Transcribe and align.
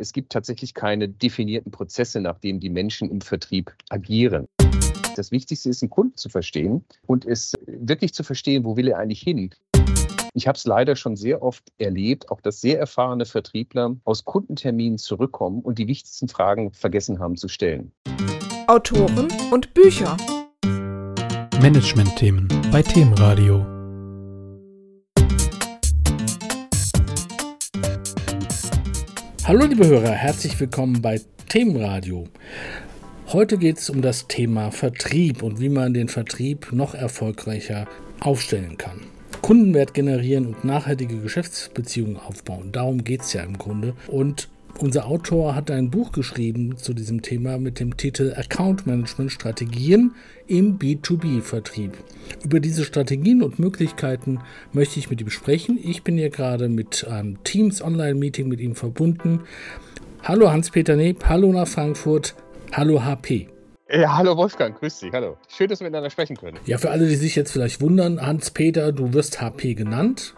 Es 0.00 0.14
gibt 0.14 0.32
tatsächlich 0.32 0.72
keine 0.72 1.10
definierten 1.10 1.70
Prozesse, 1.70 2.22
nach 2.22 2.38
denen 2.38 2.58
die 2.58 2.70
Menschen 2.70 3.10
im 3.10 3.20
Vertrieb 3.20 3.70
agieren. 3.90 4.46
Das 5.14 5.30
Wichtigste 5.30 5.68
ist, 5.68 5.82
einen 5.82 5.90
Kunden 5.90 6.16
zu 6.16 6.30
verstehen 6.30 6.86
und 7.06 7.26
es 7.26 7.52
wirklich 7.66 8.14
zu 8.14 8.22
verstehen, 8.22 8.64
wo 8.64 8.78
will 8.78 8.88
er 8.88 8.98
eigentlich 8.98 9.20
hin. 9.20 9.50
Ich 10.32 10.48
habe 10.48 10.56
es 10.56 10.64
leider 10.64 10.96
schon 10.96 11.16
sehr 11.16 11.42
oft 11.42 11.70
erlebt, 11.76 12.30
auch 12.30 12.40
dass 12.40 12.62
sehr 12.62 12.78
erfahrene 12.78 13.26
Vertriebler 13.26 13.94
aus 14.04 14.24
Kundenterminen 14.24 14.96
zurückkommen 14.96 15.60
und 15.60 15.78
die 15.78 15.86
wichtigsten 15.86 16.28
Fragen 16.28 16.72
vergessen 16.72 17.18
haben 17.18 17.36
zu 17.36 17.48
stellen. 17.48 17.92
Autoren 18.68 19.28
und 19.50 19.74
Bücher. 19.74 20.16
Management-Themen 21.60 22.48
bei 22.72 22.80
Themenradio. 22.80 23.79
Hallo 29.50 29.66
liebe 29.66 29.84
Hörer, 29.84 30.12
herzlich 30.12 30.60
willkommen 30.60 31.02
bei 31.02 31.20
Themenradio. 31.48 32.28
Heute 33.32 33.58
geht 33.58 33.78
es 33.78 33.90
um 33.90 34.00
das 34.00 34.28
Thema 34.28 34.70
Vertrieb 34.70 35.42
und 35.42 35.58
wie 35.58 35.68
man 35.68 35.92
den 35.92 36.08
Vertrieb 36.08 36.70
noch 36.70 36.94
erfolgreicher 36.94 37.88
aufstellen 38.20 38.78
kann. 38.78 39.00
Kundenwert 39.42 39.92
generieren 39.92 40.46
und 40.46 40.64
nachhaltige 40.64 41.16
Geschäftsbeziehungen 41.16 42.16
aufbauen. 42.16 42.70
Darum 42.70 43.02
geht 43.02 43.22
es 43.22 43.32
ja 43.32 43.42
im 43.42 43.58
Grunde. 43.58 43.94
Und 44.06 44.48
unser 44.82 45.06
Autor 45.06 45.54
hat 45.54 45.70
ein 45.70 45.90
Buch 45.90 46.12
geschrieben 46.12 46.76
zu 46.76 46.94
diesem 46.94 47.22
Thema 47.22 47.58
mit 47.58 47.80
dem 47.80 47.96
Titel 47.96 48.34
Account 48.36 48.86
Management 48.86 49.30
Strategien 49.30 50.14
im 50.46 50.78
B2B-Vertrieb. 50.78 51.92
Über 52.42 52.60
diese 52.60 52.84
Strategien 52.84 53.42
und 53.42 53.58
Möglichkeiten 53.58 54.40
möchte 54.72 54.98
ich 54.98 55.10
mit 55.10 55.20
ihm 55.20 55.30
sprechen. 55.30 55.78
Ich 55.82 56.02
bin 56.02 56.16
hier 56.16 56.30
gerade 56.30 56.68
mit 56.68 57.06
einem 57.06 57.42
Teams 57.44 57.82
Online-Meeting 57.82 58.48
mit 58.48 58.60
ihm 58.60 58.74
verbunden. 58.74 59.40
Hallo 60.22 60.50
Hans-Peter 60.50 60.96
Neb, 60.96 61.24
hallo 61.28 61.52
nach 61.52 61.68
Frankfurt, 61.68 62.34
hallo 62.72 63.04
HP. 63.04 63.48
Ja, 63.92 64.16
hallo 64.16 64.36
Wolfgang, 64.36 64.78
grüß 64.78 65.00
dich, 65.00 65.12
hallo. 65.12 65.36
Schön, 65.48 65.68
dass 65.68 65.80
wir 65.80 65.86
miteinander 65.86 66.10
sprechen 66.10 66.36
können. 66.36 66.58
Ja, 66.64 66.78
für 66.78 66.90
alle, 66.90 67.08
die 67.08 67.16
sich 67.16 67.34
jetzt 67.36 67.52
vielleicht 67.52 67.80
wundern, 67.80 68.24
Hans-Peter, 68.24 68.92
du 68.92 69.12
wirst 69.12 69.40
HP 69.40 69.74
genannt 69.74 70.34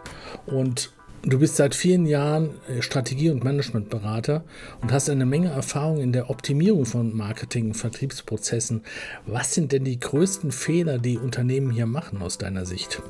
und 0.47 0.91
Du 1.25 1.39
bist 1.39 1.55
seit 1.55 1.73
vielen 1.73 2.05
Jahren 2.05 2.49
äh, 2.67 2.81
Strategie- 2.81 3.29
und 3.29 3.45
Managementberater 3.45 4.43
und 4.81 4.91
hast 4.91 5.09
eine 5.09 5.25
Menge 5.25 5.51
Erfahrung 5.51 6.01
in 6.01 6.11
der 6.11 6.29
Optimierung 6.29 6.85
von 6.85 7.15
Marketing- 7.15 7.67
und 7.67 7.75
Vertriebsprozessen. 7.75 8.83
Was 9.25 9.53
sind 9.53 9.71
denn 9.71 9.85
die 9.85 10.01
größten 10.01 10.51
Fehler, 10.51 10.99
die 10.99 11.17
Unternehmen 11.17 11.71
hier 11.71 11.85
machen 11.85 12.21
aus 12.21 12.37
deiner 12.37 12.65
Sicht? 12.65 13.01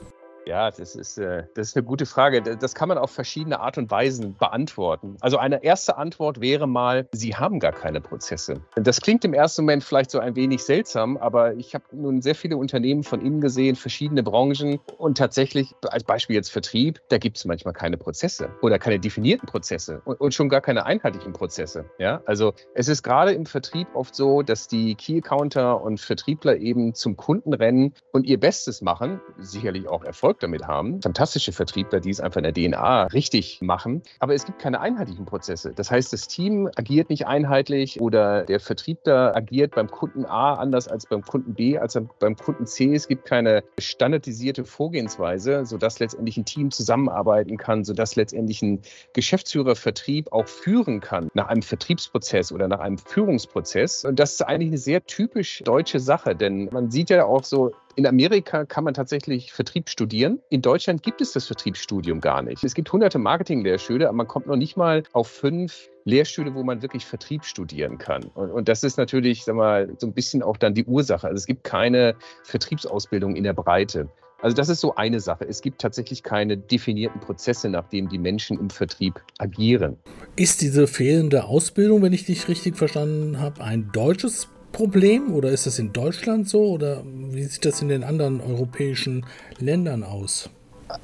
Ja, 0.45 0.71
das 0.71 0.95
ist, 0.95 1.17
äh, 1.17 1.43
das 1.55 1.69
ist 1.69 1.77
eine 1.77 1.85
gute 1.85 2.05
Frage. 2.05 2.41
Das 2.41 2.75
kann 2.75 2.89
man 2.89 2.97
auf 2.97 3.11
verschiedene 3.11 3.59
Art 3.59 3.77
und 3.77 3.89
Weisen 3.89 4.35
beantworten. 4.37 5.15
Also 5.21 5.37
eine 5.37 5.63
erste 5.63 5.97
Antwort 5.97 6.41
wäre 6.41 6.67
mal, 6.67 7.07
Sie 7.11 7.35
haben 7.35 7.59
gar 7.59 7.71
keine 7.71 8.01
Prozesse. 8.01 8.61
Das 8.75 9.01
klingt 9.01 9.23
im 9.25 9.33
ersten 9.33 9.63
Moment 9.63 9.83
vielleicht 9.83 10.11
so 10.11 10.19
ein 10.19 10.35
wenig 10.35 10.63
seltsam, 10.63 11.17
aber 11.17 11.55
ich 11.55 11.73
habe 11.73 11.85
nun 11.91 12.21
sehr 12.21 12.35
viele 12.35 12.57
Unternehmen 12.57 13.03
von 13.03 13.21
innen 13.21 13.41
gesehen, 13.41 13.75
verschiedene 13.75 14.23
Branchen 14.23 14.79
und 14.97 15.17
tatsächlich 15.17 15.73
als 15.87 16.03
Beispiel 16.03 16.35
jetzt 16.35 16.51
Vertrieb, 16.51 16.99
da 17.09 17.17
gibt 17.17 17.37
es 17.37 17.45
manchmal 17.45 17.73
keine 17.73 17.97
Prozesse 17.97 18.49
oder 18.61 18.79
keine 18.79 18.99
definierten 18.99 19.47
Prozesse 19.47 20.01
und, 20.05 20.19
und 20.19 20.33
schon 20.33 20.49
gar 20.49 20.61
keine 20.61 20.85
einheitlichen 20.85 21.33
Prozesse. 21.33 21.85
Ja, 21.99 22.21
also 22.25 22.53
es 22.73 22.87
ist 22.87 23.03
gerade 23.03 23.31
im 23.31 23.45
Vertrieb 23.45 23.87
oft 23.93 24.15
so, 24.15 24.41
dass 24.41 24.67
die 24.67 24.95
Key-Counter 24.95 25.81
und 25.81 25.99
Vertriebler 25.99 26.57
eben 26.57 26.93
zum 26.93 27.15
Kunden 27.15 27.53
rennen 27.53 27.93
und 28.11 28.25
ihr 28.25 28.39
Bestes 28.39 28.81
machen, 28.81 29.21
sicherlich 29.39 29.87
auch 29.87 30.03
Erfolg 30.03 30.32
Erfolg 30.33 30.39
damit 30.39 30.67
haben. 30.67 31.01
Fantastische 31.01 31.51
Vertriebler, 31.51 31.99
die 31.99 32.09
es 32.09 32.19
einfach 32.19 32.41
in 32.41 32.43
der 32.43 32.53
DNA 32.53 33.03
richtig 33.07 33.59
machen. 33.61 34.01
Aber 34.19 34.33
es 34.33 34.45
gibt 34.45 34.59
keine 34.59 34.79
einheitlichen 34.79 35.25
Prozesse. 35.25 35.73
Das 35.75 35.91
heißt, 35.91 36.11
das 36.13 36.27
Team 36.27 36.69
agiert 36.75 37.09
nicht 37.09 37.27
einheitlich 37.27 38.01
oder 38.01 38.43
der 38.43 38.59
Vertriebler 38.59 39.35
agiert 39.35 39.75
beim 39.75 39.89
Kunden 39.89 40.25
A 40.25 40.55
anders 40.55 40.87
als 40.87 41.05
beim 41.05 41.21
Kunden 41.21 41.53
B, 41.53 41.77
als 41.77 41.97
beim 42.19 42.35
Kunden 42.35 42.65
C. 42.65 42.93
Es 42.93 43.07
gibt 43.07 43.25
keine 43.25 43.63
standardisierte 43.77 44.65
Vorgehensweise, 44.65 45.65
sodass 45.65 45.99
letztendlich 45.99 46.37
ein 46.37 46.45
Team 46.45 46.71
zusammenarbeiten 46.71 47.57
kann, 47.57 47.83
sodass 47.83 48.15
letztendlich 48.15 48.61
ein 48.61 48.81
Geschäftsführervertrieb 49.13 50.31
auch 50.31 50.47
führen 50.47 50.99
kann 50.99 51.29
nach 51.33 51.47
einem 51.47 51.61
Vertriebsprozess 51.61 52.51
oder 52.51 52.67
nach 52.67 52.79
einem 52.79 52.97
Führungsprozess. 52.97 54.05
Und 54.05 54.19
das 54.19 54.33
ist 54.33 54.41
eigentlich 54.41 54.69
eine 54.69 54.77
sehr 54.77 55.05
typisch 55.05 55.61
deutsche 55.63 55.99
Sache, 55.99 56.35
denn 56.35 56.69
man 56.71 56.89
sieht 56.89 57.09
ja 57.09 57.25
auch 57.25 57.43
so, 57.43 57.71
in 57.95 58.07
Amerika 58.07 58.65
kann 58.65 58.83
man 58.83 58.93
tatsächlich 58.93 59.53
Vertrieb 59.53 59.89
studieren. 59.89 60.39
In 60.49 60.61
Deutschland 60.61 61.03
gibt 61.03 61.21
es 61.21 61.33
das 61.33 61.45
Vertriebsstudium 61.45 62.21
gar 62.21 62.41
nicht. 62.41 62.63
Es 62.63 62.73
gibt 62.73 62.91
hunderte 62.91 63.19
Marketing-Lehrstühle, 63.19 64.07
aber 64.07 64.17
man 64.17 64.27
kommt 64.27 64.47
noch 64.47 64.55
nicht 64.55 64.77
mal 64.77 65.03
auf 65.13 65.27
fünf 65.27 65.89
Lehrstühle, 66.05 66.53
wo 66.55 66.63
man 66.63 66.81
wirklich 66.81 67.05
Vertrieb 67.05 67.45
studieren 67.45 67.97
kann. 67.97 68.23
Und, 68.33 68.51
und 68.51 68.67
das 68.67 68.83
ist 68.83 68.97
natürlich, 68.97 69.43
sag 69.43 69.55
mal, 69.55 69.93
so 69.97 70.07
ein 70.07 70.13
bisschen 70.13 70.43
auch 70.43 70.57
dann 70.57 70.73
die 70.73 70.85
Ursache. 70.85 71.27
Also 71.27 71.37
es 71.37 71.45
gibt 71.45 71.63
keine 71.63 72.15
Vertriebsausbildung 72.43 73.35
in 73.35 73.43
der 73.43 73.53
Breite. 73.53 74.09
Also 74.41 74.57
das 74.57 74.67
ist 74.67 74.81
so 74.81 74.95
eine 74.95 75.21
Sache. 75.21 75.45
Es 75.47 75.61
gibt 75.61 75.79
tatsächlich 75.79 76.21
keine 76.21 76.57
definierten 76.57 77.21
Prozesse, 77.21 77.69
nach 77.69 77.87
denen 77.87 78.09
die 78.09 78.17
Menschen 78.17 78.59
im 78.59 78.69
Vertrieb 78.69 79.21
agieren. 79.37 79.95
Ist 80.35 80.61
diese 80.61 80.85
fehlende 80.87 81.45
Ausbildung, 81.45 82.01
wenn 82.01 82.11
ich 82.11 82.25
dich 82.25 82.49
richtig 82.49 82.75
verstanden 82.75 83.39
habe, 83.39 83.63
ein 83.63 83.89
deutsches 83.93 84.49
Problem 84.73 85.33
oder 85.33 85.49
ist 85.51 85.67
das 85.67 85.79
in 85.79 85.93
Deutschland 85.93 86.49
so 86.49 86.65
oder 86.65 87.03
wie 87.05 87.43
sieht 87.43 87.63
das 87.63 87.81
in 87.81 87.87
den 87.87 88.03
anderen 88.03 88.41
europäischen 88.41 89.25
Ländern 89.59 90.03
aus? 90.03 90.49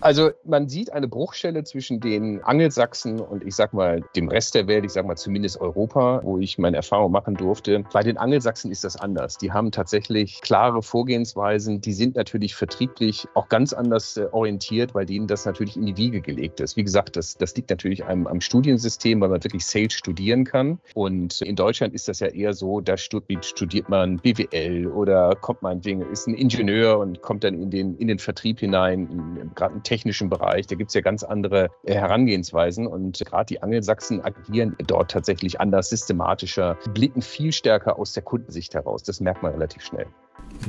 Also 0.01 0.31
man 0.43 0.69
sieht 0.69 0.93
eine 0.93 1.07
Bruchstelle 1.07 1.63
zwischen 1.63 1.99
den 1.99 2.43
Angelsachsen 2.43 3.19
und 3.19 3.43
ich 3.43 3.55
sag 3.55 3.73
mal 3.73 4.03
dem 4.15 4.27
Rest 4.29 4.55
der 4.55 4.67
Welt, 4.67 4.85
ich 4.85 4.91
sag 4.91 5.05
mal 5.05 5.15
zumindest 5.15 5.59
Europa, 5.59 6.21
wo 6.23 6.37
ich 6.37 6.57
meine 6.57 6.77
Erfahrung 6.77 7.11
machen 7.11 7.35
durfte. 7.35 7.83
Bei 7.91 8.03
den 8.03 8.17
Angelsachsen 8.17 8.71
ist 8.71 8.83
das 8.83 8.95
anders. 8.95 9.37
Die 9.37 9.51
haben 9.51 9.71
tatsächlich 9.71 10.41
klare 10.41 10.81
Vorgehensweisen. 10.81 11.81
Die 11.81 11.93
sind 11.93 12.15
natürlich 12.15 12.55
vertrieblich 12.55 13.27
auch 13.33 13.49
ganz 13.49 13.73
anders 13.73 14.17
äh, 14.17 14.27
orientiert, 14.31 14.95
weil 14.95 15.05
denen 15.05 15.27
das 15.27 15.45
natürlich 15.45 15.75
in 15.75 15.85
die 15.85 15.97
Wiege 15.97 16.21
gelegt 16.21 16.59
ist. 16.59 16.77
Wie 16.77 16.83
gesagt, 16.83 17.15
das, 17.15 17.37
das 17.37 17.55
liegt 17.55 17.69
natürlich 17.69 18.05
am, 18.05 18.27
am 18.27 18.41
Studiensystem, 18.41 19.21
weil 19.21 19.29
man 19.29 19.43
wirklich 19.43 19.65
Sales 19.65 19.93
studieren 19.93 20.45
kann. 20.45 20.79
Und 20.93 21.41
in 21.41 21.55
Deutschland 21.55 21.93
ist 21.93 22.07
das 22.07 22.19
ja 22.19 22.27
eher 22.27 22.53
so, 22.53 22.81
da 22.81 22.97
studiert 22.97 23.89
man 23.89 24.17
BWL 24.17 24.87
oder 24.87 25.35
kommt 25.35 25.61
man, 25.61 25.81
ist 25.81 26.27
ein 26.27 26.33
Ingenieur 26.33 26.99
und 26.99 27.21
kommt 27.21 27.43
dann 27.43 27.53
in 27.53 27.69
den, 27.69 27.95
in 27.97 28.07
den 28.07 28.19
Vertrieb 28.19 28.59
hinein, 28.59 29.51
gerade 29.55 29.78
im 29.79 29.83
technischen 29.83 30.29
Bereich. 30.29 30.67
Da 30.67 30.75
gibt 30.75 30.89
es 30.89 30.93
ja 30.93 31.01
ganz 31.01 31.23
andere 31.23 31.69
äh, 31.83 31.93
Herangehensweisen 31.93 32.85
und 32.87 33.23
gerade 33.25 33.45
die 33.45 33.63
Angelsachsen 33.63 34.21
agieren 34.21 34.75
dort 34.85 35.11
tatsächlich 35.11 35.59
anders, 35.59 35.89
systematischer, 35.89 36.77
blicken 36.93 37.21
viel 37.21 37.51
stärker 37.51 37.97
aus 37.97 38.13
der 38.13 38.23
Kundensicht 38.23 38.73
heraus. 38.73 39.03
Das 39.03 39.19
merkt 39.21 39.41
man 39.41 39.53
relativ 39.53 39.83
schnell. 39.83 40.07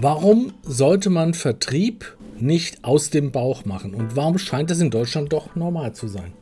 Warum 0.00 0.53
sollte 0.62 1.10
man 1.10 1.34
Vertrieb 1.34 2.16
nicht 2.38 2.84
aus 2.84 3.10
dem 3.10 3.32
Bauch 3.32 3.65
machen? 3.65 3.94
Und 3.94 4.16
warum 4.16 4.38
scheint 4.38 4.71
es 4.71 4.81
in 4.81 4.91
Deutschland 4.91 5.32
doch 5.32 5.54
normal 5.56 5.92
zu 5.94 6.09
sein? 6.09 6.32